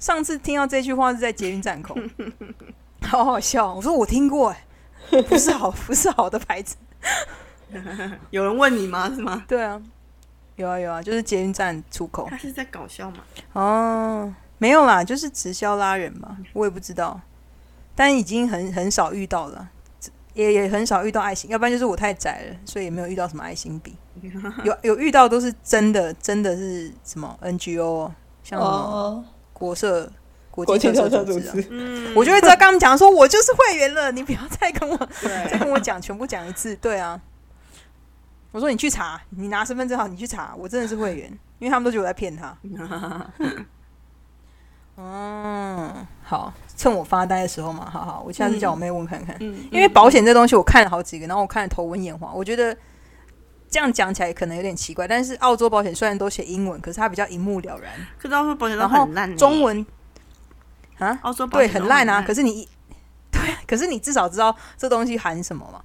[0.00, 1.96] 上次听到这句话是在捷运站口，
[3.02, 3.72] 好好笑。
[3.72, 6.76] 我说我听过、哎，不是好，不是好的牌子。
[8.30, 9.08] 有人问你吗？
[9.14, 9.44] 是吗？
[9.46, 9.80] 对啊，
[10.56, 12.26] 有啊有啊，就是捷运站出口。
[12.30, 13.18] 他是在搞笑吗？
[13.52, 17.20] 哦，没有啦，就是直销拉人嘛，我也不知道，
[17.94, 19.68] 但已经很很少遇到了，
[20.34, 23.94] 也也很少遇到爱心，要不然就是我太窄了，所以也没有遇到什么爱心笔。
[24.64, 28.10] 有有遇到都是真的，真的是什么 NGO，
[28.42, 30.10] 像什么哦，国社、
[30.50, 36.74] 国国际特色色组织啊，嗯，我就会知道跟他们讲说，我就是会员了，你不要再跟我再，跟我讲，全部讲一次。
[36.76, 37.20] 对啊，
[38.52, 41.28] 我说你去查，你拿身份证号，你去查，我真的是会员，
[41.58, 42.56] 因为他们都觉得我在骗他。
[44.96, 52.76] 嗯，好，趁我发呆的时候嘛，好好，我下次叫我妹问看看，嗯，因为保险这东西我看了好几个，然后我看了头昏眼花，我觉得
[53.68, 59.86] 这样讲起来可能有点奇怪，但是澳洲保险虽然都写英文，可是它比较一目了然，可是澳洲保险都很烂呢，中文
[60.98, 62.22] 啊，澳洲保对，很烂啊。
[62.22, 62.68] 可是是你，
[63.30, 65.82] 对，可是你至少知道这东西含什么嘛。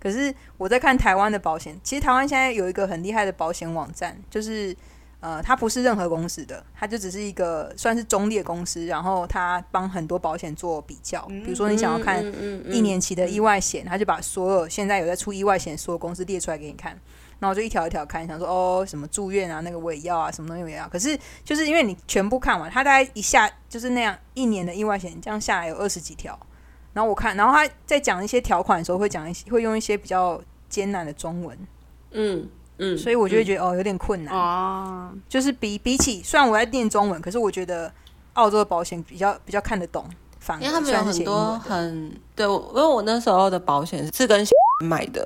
[0.00, 4.76] 可是我在看台湾的保险，其实台湾现在有一个很厉害的保险网站，就是
[5.24, 11.24] 呃，它不是任何公司的，它就只是一个算是中列公司，然后它帮很多保险做比较。
[11.28, 12.22] 比如说你想要看
[12.70, 16.92] 一年期的意外险，他就把所有现在有在出意外险所有公司列出来给你看，
[17.38, 20.86] 然后我就一条一条看，想说哦什么住院啊，那个我也要啊，什么东西我也要。
[20.90, 26.38] 可是就是因为你全部看完，他大概一下就是那样一年的意外险，这样下来有二十几条。
[26.92, 31.58] 然后我看，然后他在讲一些条款的时候，会讲一些会用一些比较艰难的中文，
[32.10, 32.46] 嗯
[32.78, 34.34] 嗯，所以我就会觉得、哦有点困难。
[34.34, 37.92] 哦，就是比比起虽然我在念中文，可是我觉得
[38.34, 40.04] 澳洲的保险比较比较看得懂，
[40.40, 44.44] 反而因为他们有很多很对，我因为我那时候的保险是跟
[44.84, 45.24] 买的，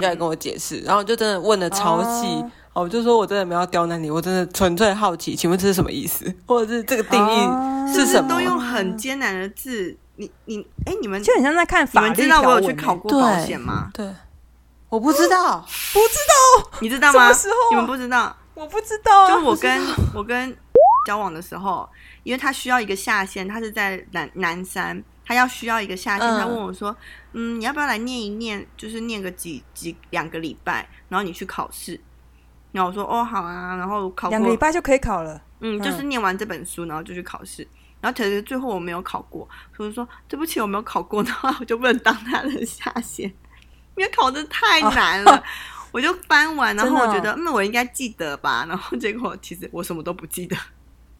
[0.00, 7.74] 就来跟我解释，然后就真的问的超细，我就说我真的没有刁难你，我真的纯粹好奇，请问这是什么意思， 或者是这个定义哦。
[7.92, 8.28] 是什么？
[8.28, 13.90] 都用很艰难的字，你你哎，你们就很像在看法律们知道我有去考过保险吗？
[13.94, 14.06] 对，
[14.88, 15.64] 我不知道，
[16.80, 17.34] 你知道吗什么？
[17.34, 18.36] 时候啊你们不知道？
[18.54, 19.80] 我不知道啊，就我跟
[20.14, 20.56] 我跟
[21.06, 21.88] 交往的时候，
[22.22, 26.94] 因为他需要一个下线，他是在南南山，他要需要一个下线，嗯他问我说
[27.32, 28.66] ：“嗯，你要不要来念一念？
[28.76, 32.00] 就是念个几几两个礼拜，然后你去考试。”
[32.72, 35.40] 然后我说：“哦，好啊。”然后考，两个礼拜就可以考了。
[35.60, 37.66] 嗯，就是念完这本书，然后就去考试。
[38.00, 43.32] 然后其实最后我没有考过，所以说对不起，我没有考过，然后我就不能当他的下线，
[43.98, 45.42] 因为考的太难了。
[45.90, 48.64] 我就翻完，然后我觉得，嗯，我应该记得吧。
[48.68, 50.56] 然后结果其实我什么都不记得。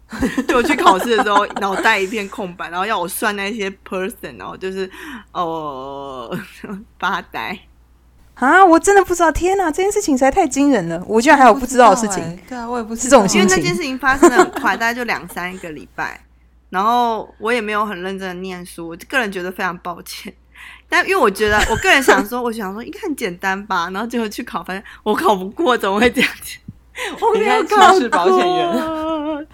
[0.46, 4.90] 就我去考试的时候，脑袋一片空白，然后要我算那些 person，然后就是
[5.32, 6.38] 哦
[6.98, 7.58] 发呆。
[8.34, 8.64] 啊！
[8.64, 12.22] 我真的不知道，天哪，这件事情实在太惊人了，我居然还有不知道的事情。
[12.22, 16.24] 欸对啊，我也不知是这种道因为心情那件事情发生的很快，大概就两三个礼拜，
[16.70, 20.32] 然后我也没有很认真的念书，我个人觉得非常抱歉。
[20.88, 26.58] 但因为我觉得，我个人想说，我想说应该很简单吧，然后结果去考，发现我考不过，怎么会这样子？
[27.20, 29.46] 我没有考歧视保险员员，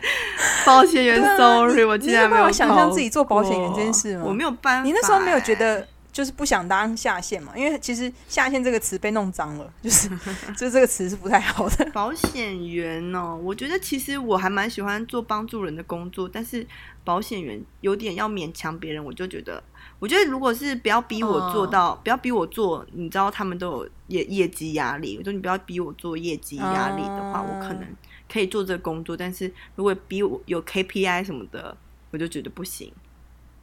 [0.65, 7.53] 保险员，sorry，我竟然没有想象自己做保险员这件事吗我没有办法、你那时候没有觉欸得就是不想当下线嘛？
[7.57, 10.09] 因为其实下线这个词被弄脏了，就是
[10.57, 11.85] 就是这个词是不太好的。
[11.93, 16.65] 保险员哦，我觉得其实我还蛮喜欢做帮助人的工作，但是
[17.03, 19.63] 保险员有点要勉强别人，我就觉得，
[19.99, 27.87] 我觉得如果是不要逼我做到，不要逼我做，你知道他们都有业业绩压力，我说你不要逼我做业绩压力的话，哦我可能
[28.31, 31.75] 可以做这个工作，但是如果逼我有 KPI 什么的，
[32.11, 32.93] 我就觉得不行，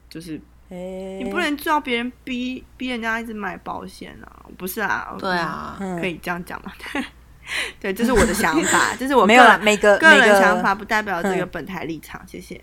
[0.10, 0.40] 就是
[0.70, 5.16] 你你不能叫别人逼逼人家一直买保险啊，不是啊？
[5.20, 6.72] 对啊，嗯可以这样讲吗？
[7.80, 12.26] 对，这是我的想法， 这是我没有啦，个人每个个人想法，不代表这个嗯本台立场。
[12.26, 12.60] 谢谢。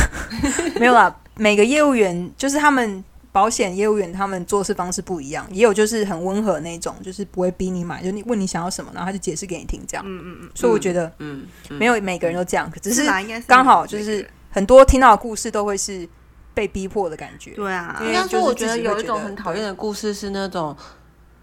[0.80, 10.04] 没有啦，每个业务员就是他们保险业务员，他们做事方式不一样，也有就是很温和那种，就是不会逼你买，就你问你想要什么，然后他就解释给你听这样。
[10.06, 13.06] 嗯嗯嗯，所以我觉得嗯，嗯没有每个人都这样，只是
[13.46, 16.06] 刚好就是很多听到的故事都会是
[16.52, 17.52] 被逼迫的感觉。
[17.52, 17.96] 对啊。
[18.00, 20.76] 因，为应该说，就我觉得有一种很讨厌的故事是那种，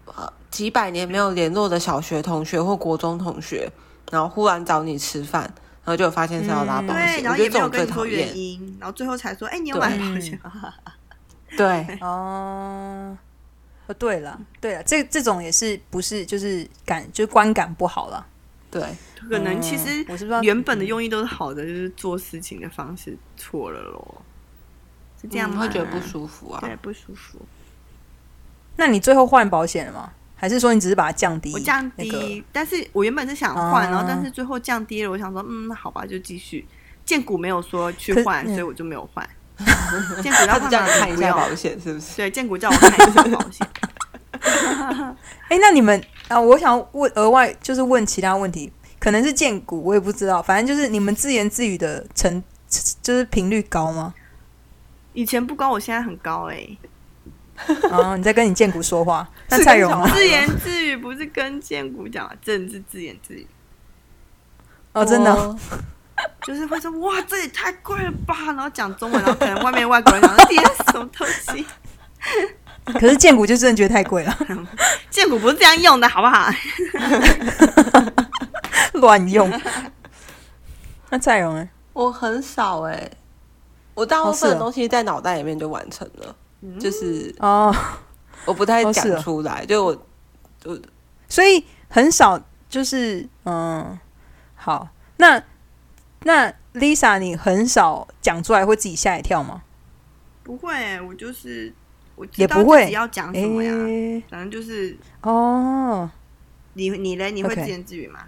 [0.04, 3.68] 呃，几百年没有联络的小学同学或国中同学，
[4.12, 5.52] 然后忽然找你吃饭，然
[5.90, 8.06] 后就发现是要拉嗯保险，对，然后也没有跟你说。
[8.06, 10.40] 原因，然后最后才说，哎，你有对买保险？
[11.56, 13.16] 对，哦，
[13.86, 18.26] 哦，对了，对了，这这种也是不是就是感就观感不好了。
[18.70, 18.80] 对，
[19.28, 24.22] 可能其实嗯我是不知道原本的用意都是好的，就是做事情的方式错了咯。
[25.20, 25.56] 是这样吗？
[25.56, 26.60] 嗯会觉得不舒服啊。
[26.60, 27.40] 对，不舒服。
[28.76, 30.12] 那你最后换保险了吗？
[30.40, 31.52] 还是说你只是把它降低？
[31.52, 36.66] 我降低，那个但是我原本是想换，哦然后但是最后降低了，我想说，嗯，那好吧，就继续。
[37.04, 39.28] 建股没有说去换，嗯所以我就没有换。
[40.22, 42.16] 建股要不要看一下保险是不是？
[42.16, 43.68] 对，建股叫我看一下保险。
[45.50, 50.42] 哎、那你们啊，我想问额外就是问其他问题，可能是见骨，我也不知道。
[50.42, 52.42] 反正就是你们自言自语的成，
[53.02, 54.14] 就是频率高吗？
[55.12, 56.66] 以前不高，我现在很高哎、
[57.90, 63.46] 啊， 你在跟你建谷说话，那是蔡荣自言自语不是跟建谷讲，真的是自言自语，
[64.92, 65.58] 哦，真的哦，
[66.42, 71.66] 就是会说哇，这也太贵了吧，然后讲中文，然后可能外面外国人讲天什么东西，
[72.98, 74.38] 可是建谷就真的觉得太贵了，
[75.10, 76.50] 建谷不是这样用的，好不好？
[78.94, 79.50] 乱用。
[81.10, 81.68] 那蔡荣呢？
[81.92, 83.10] 我很少哎、
[83.94, 86.34] 我大部分的东西在脑袋里面就完成了，
[86.78, 87.74] 就是哦，
[88.44, 90.78] 我不太讲出来，就我
[91.28, 93.98] 所以很少，就是嗯，
[94.54, 95.42] 好，那
[96.24, 99.62] 那 Lisa，你很少讲出来会自己吓一跳吗？
[100.42, 101.72] 不会、欸，我就是
[102.16, 102.90] 我也不会。
[102.90, 104.22] 要讲什么呀，诶。
[104.28, 106.10] 反正就是哦，
[106.74, 108.20] 你你嘞，你会自言自语吗？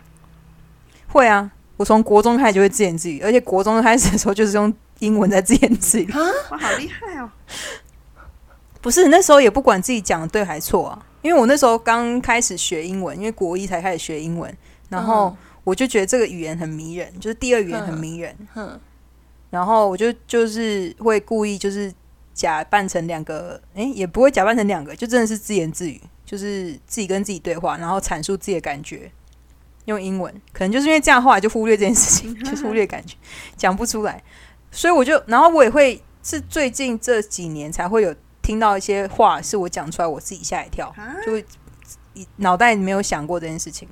[1.09, 6.09] 会啊，我从国中开始就会自言自语，而且国中开始的时候就是用英文在自言自语。
[6.51, 7.31] 我，好厉害哦！
[8.83, 14.55] 不是那时候也不管自己讲的对还错啊，因为我那时候刚开始学英文，因为国一才开始学英文，
[14.91, 18.79] 然后我就觉得这个语言很迷人，就是第二语言很迷人，哼
[19.51, 21.93] 然后我就就是会故意就是
[22.35, 29.13] 假扮成两个，诶，也不会假扮成两个，就真的是自言自语，就是自己跟自己对话，然后阐述自己的感觉，
[29.85, 33.17] 用英文，可能就是因为这样，后来就忽略这件事情， 就是忽略感觉，
[33.57, 34.21] 讲不出来，
[34.73, 41.47] 所以我就，然后我也会是最近这几年才会有听到一些话是我讲出来，我自己吓一跳，啊就会
[42.37, 43.89] 脑袋没有想过这件事情。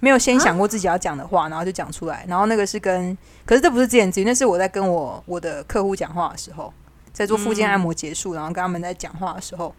[0.00, 2.24] 没有先想过自己要讲的话，然后就讲出来。
[2.28, 6.72] 然后那个是跟，可是这不是自言自语，那是我在跟我我的客户讲话的时候，
[7.12, 9.74] 在做附件按摩结束，然后跟他们在讲话的时候，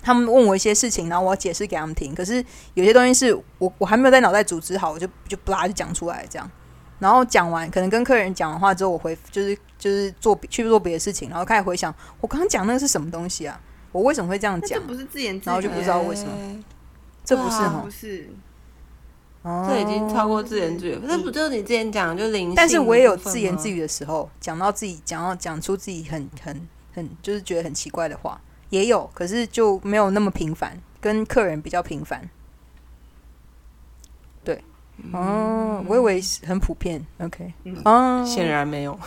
[0.00, 2.14] 他们问我一些事情，然后我要解释给他们听。
[2.14, 6.48] 可是有些东西是我我还没有在脑袋组织好，我就就不拉就讲出来这样。
[7.04, 13.60] 然后讲完，可能跟客人讲完话之后，我回就是就是做去做别的事情，然后开始回想我刚刚讲那个是什么东西啊？
[13.92, 14.82] 我为什么会这样讲？
[14.86, 16.64] 不是自言自语，然后就不知道为什么欸
[17.22, 18.30] 这不是哈不，是
[19.42, 22.54] 哦这已经超过自言自语，这不就是你之前讲的就灵性？
[22.54, 28.40] 但是我也有自言自，语的时候，讲到自己讲到讲出自己很很很就是觉得很奇怪的话，
[28.70, 32.30] 也有，可是就没有那么频繁，跟客人比较频繁。
[34.96, 38.98] 对，哦，我以为很普遍，OK，嗯哦，显然没有。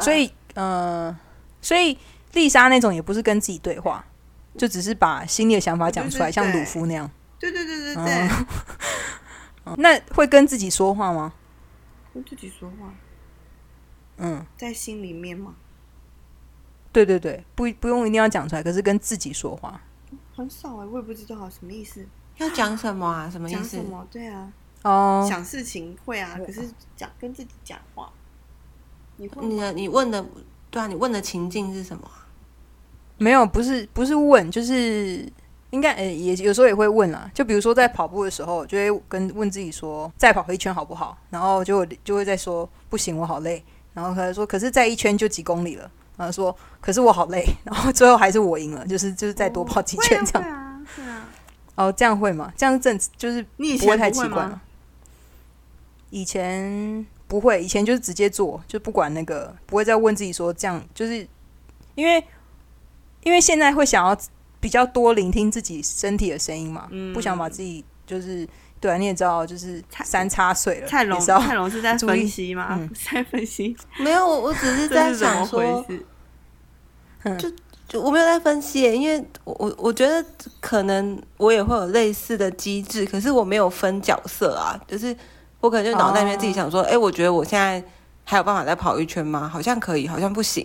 [0.00, 1.16] 所以呃，
[1.60, 1.96] 所以
[2.32, 4.04] 丽莎那种也不是跟自己对话，
[4.56, 7.10] 就只是把心里的想法讲出来，像鲁夫那样。
[7.38, 8.04] 对对对对哦
[9.64, 11.32] 对， 那会跟自己说话吗？
[12.12, 12.92] 跟自己说话，
[14.18, 15.54] 嗯，在心里面吗？
[16.92, 19.80] 对对对，不不用一定要讲出来，可是跟自己说话。
[20.34, 22.04] 很少哎、我也不知道什么意思，
[22.40, 23.28] 要讲什么啊？
[23.30, 23.84] 什么意思讲什？
[23.84, 24.06] 么？
[24.10, 28.10] 对啊，哦，想事情会啊，可是讲跟自己讲话，
[29.16, 29.46] 你会？
[29.46, 30.24] 你的你问的
[30.70, 32.26] 对啊，你问的情境是什么啊？
[33.18, 35.30] 没有，不是不是问，就是
[35.68, 37.30] 应该呃、也有时候也会问啦。
[37.34, 41.18] 就比如说在跑步的时候，就会跟问自己说，再跑一圈好不好？
[41.28, 43.62] 然后就就会再说不行，我好累。
[43.92, 45.90] 然后可能说，可是再一圈就几公里了。
[46.16, 47.44] 然后说，可是我好累。
[47.64, 50.42] 然后最后还是我赢了，就是就是再多跑几圈这样。
[50.42, 51.28] 会啊，会啊。
[51.74, 52.52] 哦，这样会吗？
[52.56, 54.60] 这样是正就是你以不会前不会太奇怪吗？
[56.10, 61.26] 以前不会，以前就是直接做，就不管那个，不会再问自己说这样，就是
[61.94, 62.22] 因为
[63.22, 64.16] 因为现在会想要
[64.58, 68.46] 比较多聆听自己身体的声音嘛，嗯不想把自己就是
[68.80, 72.68] 对啊，你也知道，就是蔡三叉碎了，蔡龙，也是要蔡龙是在注意分析吗？
[72.72, 76.06] 嗯是 在分析，没有，我我只是这在是怎么想说，事？
[77.38, 77.52] 就
[77.94, 80.24] 我没有在分析耶，因为我我我觉得
[80.60, 85.16] 可能我也会有类似的机制，可是我没有分角色啊，就是
[85.60, 87.82] 我可能就脑袋里面自己想说，哎、我觉得我现在
[88.24, 89.48] 还有办法再跑一圈吗？
[89.48, 90.64] 好像可以，好像不行，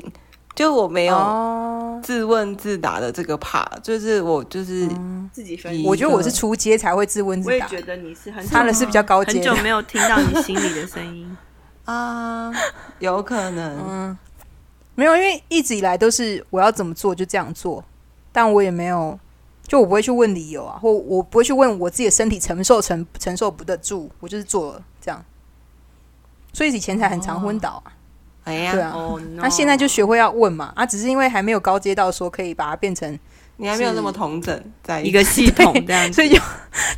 [0.53, 4.87] 就我没有哦，自问自答的这个 part，就是我就是
[5.31, 5.83] 自己分析。
[5.85, 11.35] 我觉得我是出街才会自问自答，我也觉得你是他的是比较高阶的，很久没有听到你心里的声音。
[11.85, 12.51] 啊，
[12.99, 14.17] 有可能，嗯，
[14.95, 17.83] 没有，因为一直以来都是我要怎么做就这样做，
[18.31, 19.19] 但我也没有，
[19.67, 25.23] 就我不会去问理由啊，或我不会去问我自己的身体承受承承受不得住，我就是做了这样，
[26.53, 27.91] 所以以前才很常昏倒啊，
[28.45, 33.19] 哎呀，对啊，哦，那现在就学会要问嘛，啊，只是因为还没有高阶到说可以把它变成，
[33.57, 36.39] 你还没有那么同整在一个系统这样子， 所以就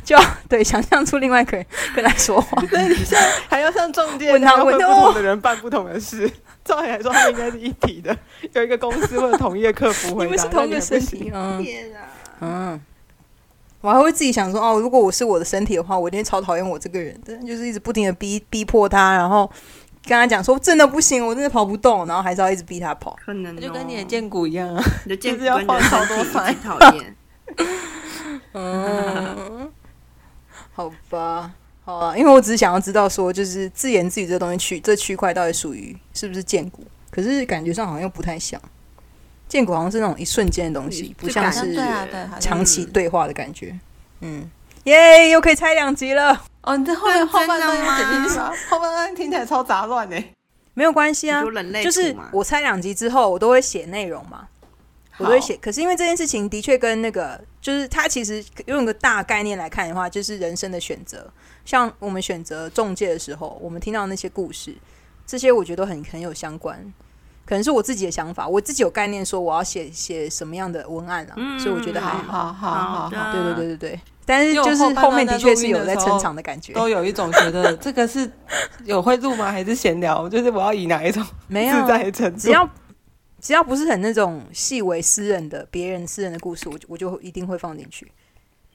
[0.04, 6.30] 就要对想象出另外一个人跟他说话， 对，你像还要像中介 问他问不同的人办不同的事。
[6.68, 8.14] 照理来说，他们应该是一体的，
[8.52, 10.30] 有一个公司或者同一个客服回答。
[10.30, 11.98] 因为是同一个身体，啊天啊！
[12.40, 12.80] 嗯，
[13.80, 19.50] 我还会自己想说，哦，如果我是我的身体的话，我一定超讨厌我这个人的，就是一直不停的逼逼迫他，然后
[20.04, 23.16] 跟他讲说真的不行，我真的跑不动，然后还是要一直逼他跑。
[23.24, 27.16] 可能、哦、就跟你的剑骨一样啊，你的剑骨就是要放超多番讨厌。
[28.52, 29.70] 嗯，
[30.74, 31.50] 好吧，
[31.88, 36.84] 好啊，因为我只是想要知道说，就是自言自语这东西区这区块到底属于是不是剑骨？
[37.10, 38.60] 可是感觉上好像又不太像，
[39.48, 43.74] 建股好像是那种一瞬间的东西，不像是对啊对，长期对话的感觉。
[44.20, 44.50] 嗯，
[44.84, 48.52] 耶，又可以拆两集了，哦，你这后面后半段吗要剪进去吗？
[48.68, 50.24] 后半段听起来超杂乱呢。
[50.74, 51.42] 没有关系啊
[51.82, 54.46] 就是我拆两集之后，我都会写内容嘛。
[55.16, 61.28] 我都会写，可是因为这件事情的确跟那个，就是它其实用一个大概念来看的话，就是人生的选择。
[61.68, 64.74] 像我们选择中介的时候，我们听到那些故事，
[65.26, 66.82] 这些我觉得很很有相关。
[67.44, 72.22] 可能是我自己的想法，我自己有概念说我要写写什么样的文案啊，嗯所以我觉得还好。
[72.22, 78.30] 好好好好好的好，对对对对对，但是就是我后面的确是有在撑场的感觉，都有一种觉得 这个是
[78.86, 79.52] 有会录吗？
[79.52, 80.26] 还是闲聊？
[80.26, 82.38] 就是我要以哪一种没有自在的程度？
[82.38, 82.66] 只要
[83.42, 88.10] 只要不是很那种细微私人的别人私人的故事，我就我就一定会放进去。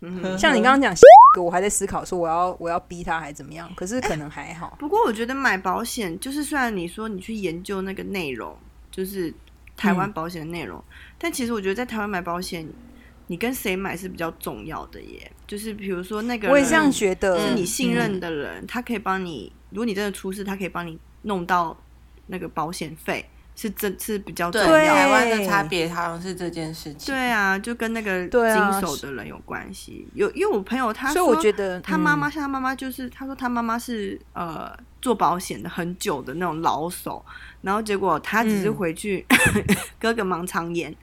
[0.03, 0.93] 嗯像你刚刚讲，
[1.41, 4.75] 我还在思考说我要我要逼他还是怎么样，可是可能还好。
[4.79, 8.55] 不过我觉得买保险，就是虽然你说你去研究那个内容，
[8.91, 9.33] 就是
[9.75, 10.83] 台湾保险的内容，
[11.17, 12.67] 但其实我觉得在台湾买保险，
[13.27, 15.31] 你跟谁买是比较重要的耶。
[15.47, 21.75] 就是比如说那个人，我也这样觉得，是你信任嗯的人，他可以帮你，如果你真的出事，他可以帮你弄到
[22.27, 23.25] 那个保险费，
[23.55, 24.99] 是这是比较重对要的。
[24.99, 27.13] 台湾的差别好像是这件事情。
[27.13, 30.07] 对啊，就跟那个经手的人有关系。
[30.13, 37.23] 有因为我朋友他所以说，我觉得他妈妈嗯像他妈妈就是，他说他妈妈是呃做保险的很久的那种老手，
[37.61, 39.25] 然后结果他只是嗯回去
[39.99, 40.93] 哥哥盲肠炎，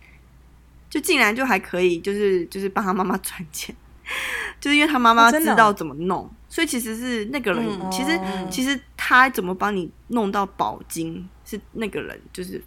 [0.89, 3.75] 就竟然就还可以，就是就是帮他妈妈赚钱，
[4.61, 12.63] 就是因为他妈妈知道怎么弄，所以其实是那个人，嗯其实、哦其实他怎么帮你弄到保金，是那个人就是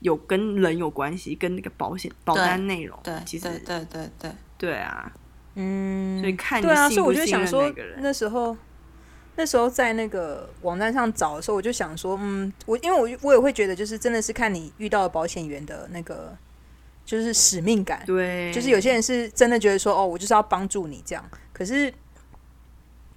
[0.00, 5.12] 有跟人有关系，跟那个保险保单内容，对，其实对对对对，对啊，
[5.54, 8.56] 嗯，所以看你对啊，所以我就想说那个人，那时候。
[9.36, 16.36] 那时候在那个网站上找的时候，我就想说，嗯，我因为我我也会觉得，就是真的是看你遇到的保险员的那个，
[17.06, 21.24] 就是使命感，对，就是有些人是真的觉得说，哦，我就是要帮助你这样。
[21.54, 21.94] 可是，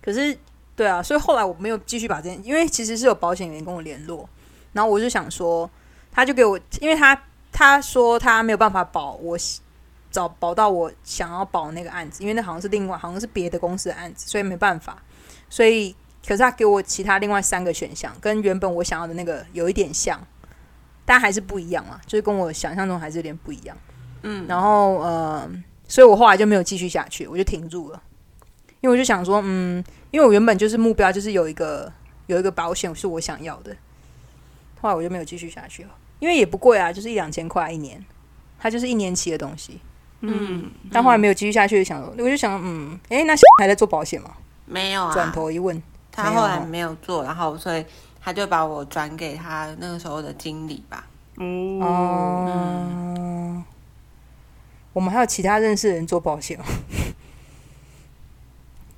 [0.02, 0.38] 可是，
[0.78, 4.30] 对啊，所以后来我没有继续把这件，因为其实是有保险员跟我联络，
[4.74, 5.70] 然后我就想说，
[6.12, 7.20] 他就给我，因为他
[7.52, 9.38] 他说他没有办法保我
[10.12, 14.98] 找保到我想要保那个案子，因为那好像是另外好像是别的公司的案子，所以没办法。
[15.50, 15.96] 所以，
[16.28, 20.20] 可是他给我其他另外三个选项，跟原本我想要的那个有一点像，
[21.06, 23.78] 但还是不一样嘛，就是跟我想象中还是有点不一样。
[24.24, 25.50] 嗯，然后呃，
[25.88, 28.02] 所以我后来就没有继续下去，我就停住了，
[28.82, 31.92] 因为我就想说，嗯，因为我原本就是目标就是有一个
[32.28, 33.76] 有一个保险是我想要的，
[34.84, 38.04] 后来我就没有继续下去了，因为也不贵啊，就是一两千块一年，
[38.60, 39.80] 它就是一年期的东西，
[40.20, 44.32] 嗯，但后来没有继续下去，想我就想，嗯，诶，那还在做保险吗？
[44.66, 45.14] 没有啊。
[45.14, 45.82] 转头一问，
[46.12, 47.86] 他后来没有做，然后所以
[48.22, 51.08] 他就把我转给他那个时候的经理吧。
[51.38, 53.64] 哦，哦、
[54.92, 56.66] 我们还有其他认识的人做保险吗？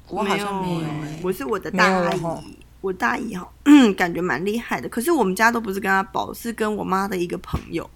[0.08, 0.82] 我好像没有
[1.24, 3.50] 我是我的大阿姨，我大姨哈，
[3.98, 4.88] 感觉蛮厉害的。
[4.88, 7.90] 可是我们家都不是跟她保，是跟我妈的一个朋友，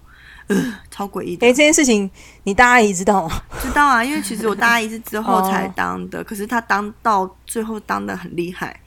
[0.48, 0.56] 呃，
[0.90, 1.46] 超诡异的。
[1.46, 2.10] 诶，这件事情
[2.42, 3.40] 你大阿姨知道吗？
[3.62, 8.80] 知道啊，因为其实我大阿姨是之后 才哦当的，可是她当到最后当的很厉害，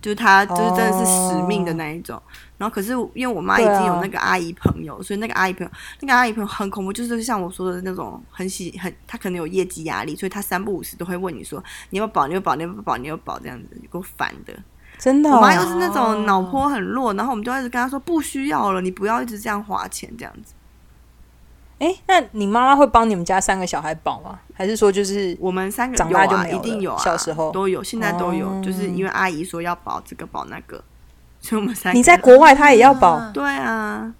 [0.00, 2.20] 就是她就是真的是使命的那一种。
[2.56, 5.70] 然后可是因为我妈已经有那个阿姨朋友，所以那个阿姨朋友，
[6.00, 14.52] 那个阿姨朋友很恐怖，就是像我说的那种很喜很，她可能有业绩压力，所以她三不五时都会问你说你要保，你要保，你要不保，你要保这样子，有够烦的。
[14.98, 20.54] 真的、哦，我妈又是那种脑波很弱，然后我们就一直跟她说不需要了，你不要一直这样花钱这样子。
[21.78, 24.40] 哎、那你妈妈会帮你们家三个小孩保吗？
[24.52, 30.82] 还是说就是我们三个长大就没有了一定有啊，小时候都有，现在都有，哦就是因为阿姨说要保这个保那个，
[31.40, 34.12] 所以我们三个你在国外，她也要保对啊，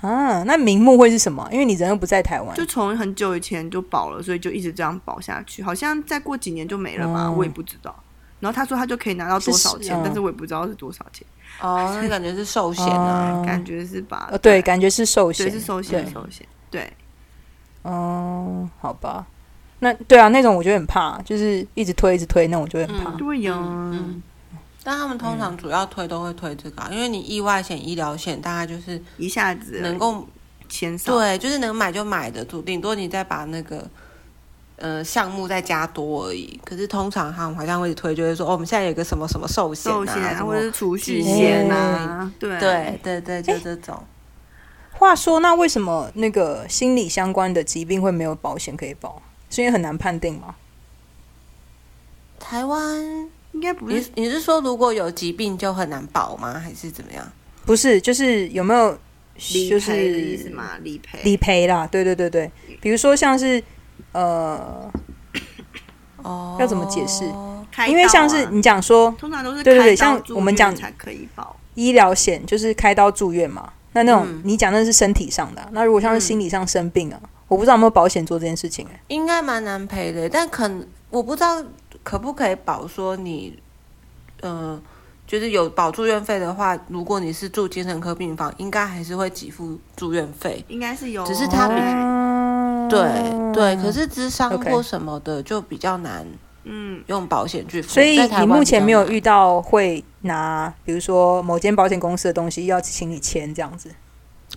[0.00, 0.42] 啊？
[0.42, 1.48] 那名目会是什么？
[1.52, 7.94] 因为你人又不在台湾，就从很久以前就保了，所以就一直这样保下去，好像再过几年就没了吧，哦我也不知道。
[8.40, 11.26] 然后他说他就可以拿到多少钱，但是我也不知道是多少钱，
[11.60, 13.32] 哦，那感觉是寿险啊。
[13.40, 16.12] 哦感觉是把呃，对，感觉是寿险，对是寿险对。
[16.12, 16.92] 寿险，对，
[17.82, 19.26] 哦，好吧。
[19.80, 23.10] 那对啊，那种我就很怕，就是一直推一直推，那我就会很怕。
[23.10, 24.22] 嗯对呀，嗯
[24.82, 30.26] 但他们通常主要推都会推这个啊、因为你意外险、医疗险大概就是一下子能够
[30.68, 33.88] 钱少，对，就是能买就买的，顶顶多你再把那个
[34.76, 36.58] 呃项目再加多而已。
[36.64, 44.02] 可是通常他们好像会推，就是说哦，我们现在有个什么什么寿险啊，寿险什么啊或者是储蓄险啊，对对对对，就这种。
[44.92, 49.20] 话说，那为什么那个心理相关的疾病会没有保险可以保？
[49.50, 50.54] 是因为很难判定吗？
[52.38, 56.54] 台湾，应该不是你是说如果有疾病就很难保吗？
[56.54, 57.26] 还是怎么样？
[57.64, 58.92] 不是，就是有没有
[59.36, 60.70] 就理赔的意是思吗？
[60.82, 61.86] 理赔理赔啦？
[61.86, 62.50] 对对对对，
[62.80, 63.62] 比如说像是
[64.12, 64.90] 呃，
[66.22, 67.24] 哦，要怎么解释？
[67.72, 74.40] 开因为像是你讲说通常都是对对对像我们讲才可以保，医疗险就是开刀住院嘛，那那种、嗯。
[74.44, 77.18] 你讲那是身体上的啊、那如果像是心理上生病啊，
[77.48, 81.60] 我不知道有没有保险做这件事情、欸，应该蛮难赔的，但可能我不知道
[82.04, 83.58] 可不可以保说你，
[84.40, 84.80] 呃，
[85.26, 90.64] 就是有保住院费的话，如果你是住精神科病房，应该还是会给付住院费。
[90.68, 92.33] 应该是有，只是他比嗯
[92.94, 96.26] 对对，可是智商或什么的就比较难
[96.64, 97.88] 嗯，用保险去付。
[97.88, 103.90] 所以你目前没有遇到会拿，比如说某间保险公司的东西要请你签这样子。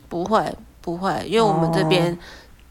[0.07, 1.87] 不会不会，因为我们这哦。
[1.89, 2.17] 边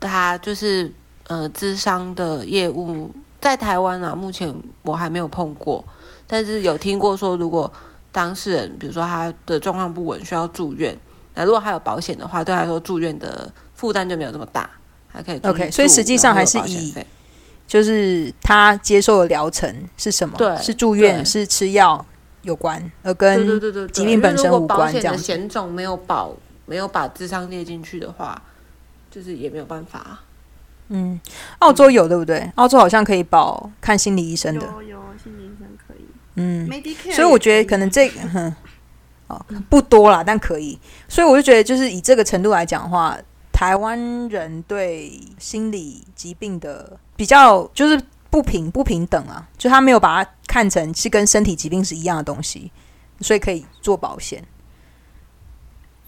[0.01, 0.91] 他就是
[1.27, 3.11] 呃智商的业务
[3.41, 5.85] 在台湾啊，目前我还没有碰过，
[6.27, 7.71] 但是有听过说，如果
[8.11, 10.97] 当事人比如说他的状况不稳，需要住院，
[11.35, 14.71] 那如果他有保险的话，对他来说住院的负担就没有这么大，
[15.17, 16.95] 还可以 OK，所以实际上还是以
[17.67, 20.37] 就是他接受的疗程是什么？
[20.37, 22.05] 对是住院，是吃药
[22.43, 26.33] 有关，而跟对对对，疾病本身无果保险的关这样子险种没有保，
[26.67, 28.41] 没有把智商列进去的话，
[29.11, 30.23] 就是也没有办法啊。
[30.89, 31.19] 嗯，
[31.59, 32.49] 澳洲有对不对？
[32.55, 36.05] 澳洲好像可以保看心理医生的，有有心理医生可以
[36.37, 38.55] 嗯，，Medicare，所以我觉得可能这个，哼，
[39.27, 40.79] 哦，不多啦，但可以。
[41.09, 43.19] 所以我就觉得，就是以这个程度来讲的话，
[43.57, 47.99] 台湾人对心理疾病的比较就是
[48.29, 52.71] 不平不平等啊，就他没有把它看成是跟身体疾病是一样的东西，
[53.23, 54.47] 所以可以做保险。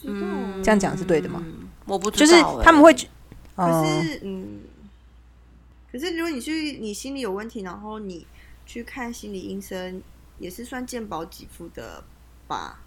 [0.02, 1.42] 嗯，这样讲是对的吗？
[1.86, 3.08] 我不知就是他们会觉，
[3.56, 4.60] 可哦，是嗯，
[5.90, 8.26] 可是如果你去你心里有问题，然后你
[8.66, 10.02] 去看心理医生，
[10.38, 12.04] 也是算健保给付的
[12.46, 12.80] 吧？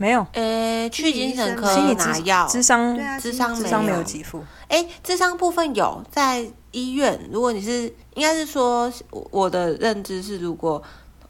[0.00, 0.26] 没有。
[0.32, 6.02] 诶，去精神科心理拿药，智商对啊，智商智商没有有给付，诶，智商部分有。
[6.10, 7.20] 在医院。
[7.30, 7.82] 如果你是，
[8.14, 10.82] 应该是说，我我的认知是，如果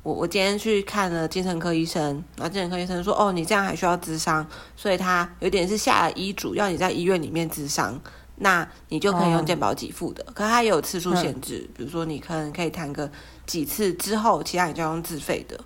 [0.04, 4.46] 我我今天去看了精神科医生，然后精神科医生说，哦，你这样还需要智商，
[4.76, 8.00] 所以他有点是下了医嘱，要你在医院里面智商，
[8.36, 10.24] 那你就可以哦用健保给付的。
[10.32, 13.10] 可是它也有次数限制，比如说你可能可以谈个
[13.46, 15.58] 几次之后，其他你就要用自费的。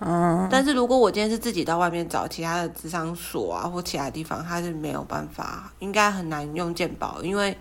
[0.00, 7.56] 嗯，但是如果我今天是自己到外面找其他的智商所啊，或其他地方，他是没有办法，应该很难用健保，因为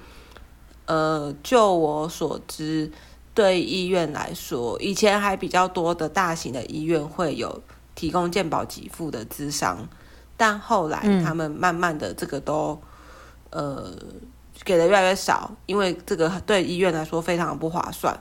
[0.86, 2.92] 呃，就我所知，
[3.34, 7.62] 对医院来说，以前还比较多的大型的医院会有
[7.96, 9.88] 提供健保给付的智商，
[10.36, 11.24] 但后来嗯。
[11.24, 12.82] 他们慢慢的这个都、
[13.52, 13.92] 呃
[14.64, 18.18] 给的越来越少，因为这个对医院来说非常的不划算。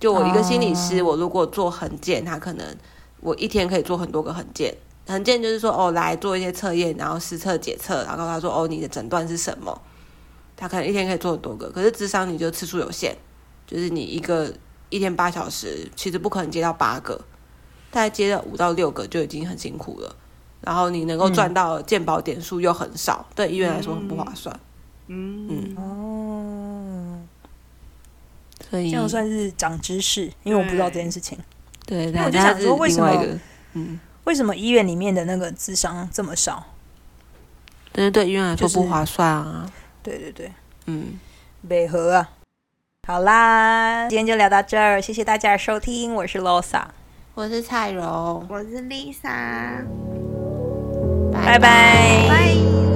[0.00, 1.04] 就我一个心理师，哦。
[1.04, 2.76] 我如果做横件，他可能
[3.24, 4.72] 我一天可以做很多个横件。
[5.06, 9.80] 横件就是说，哦，来做一些测验，然后实测检测，然后告诉他说，哦，你的诊断是什么？
[10.56, 13.16] 他可能一天可以做很多个，可是智商你就次数有限，
[13.66, 14.52] 就是你一个
[14.88, 17.16] 一天八小时，其实不可能接到八个，
[17.90, 20.14] 大概接到五到六个就已经很辛苦了。
[20.60, 24.58] 然后你能够赚到鉴保点数又很少，对医院来说很不划算。
[25.08, 27.20] 嗯嗯哦，
[28.70, 31.38] 所以这样算是长知识，因为我不知道这件事情。
[31.86, 33.38] 对，那我就大家是想说为什么另外一个，
[33.74, 36.64] 嗯，为什么医院里面的那个智商这么少？
[37.92, 39.70] 但是对医院来说不划算啊。
[40.02, 40.52] 对对对，
[40.86, 41.18] 嗯，
[41.68, 42.30] 北河啊。
[43.06, 46.84] 好啦，今天就聊到这儿，谢谢大家的收听，我是 Losa，
[47.34, 49.84] 我是蔡荣，我是 Lisa，
[51.32, 52.26] 拜拜。
[52.28, 52.93] 拜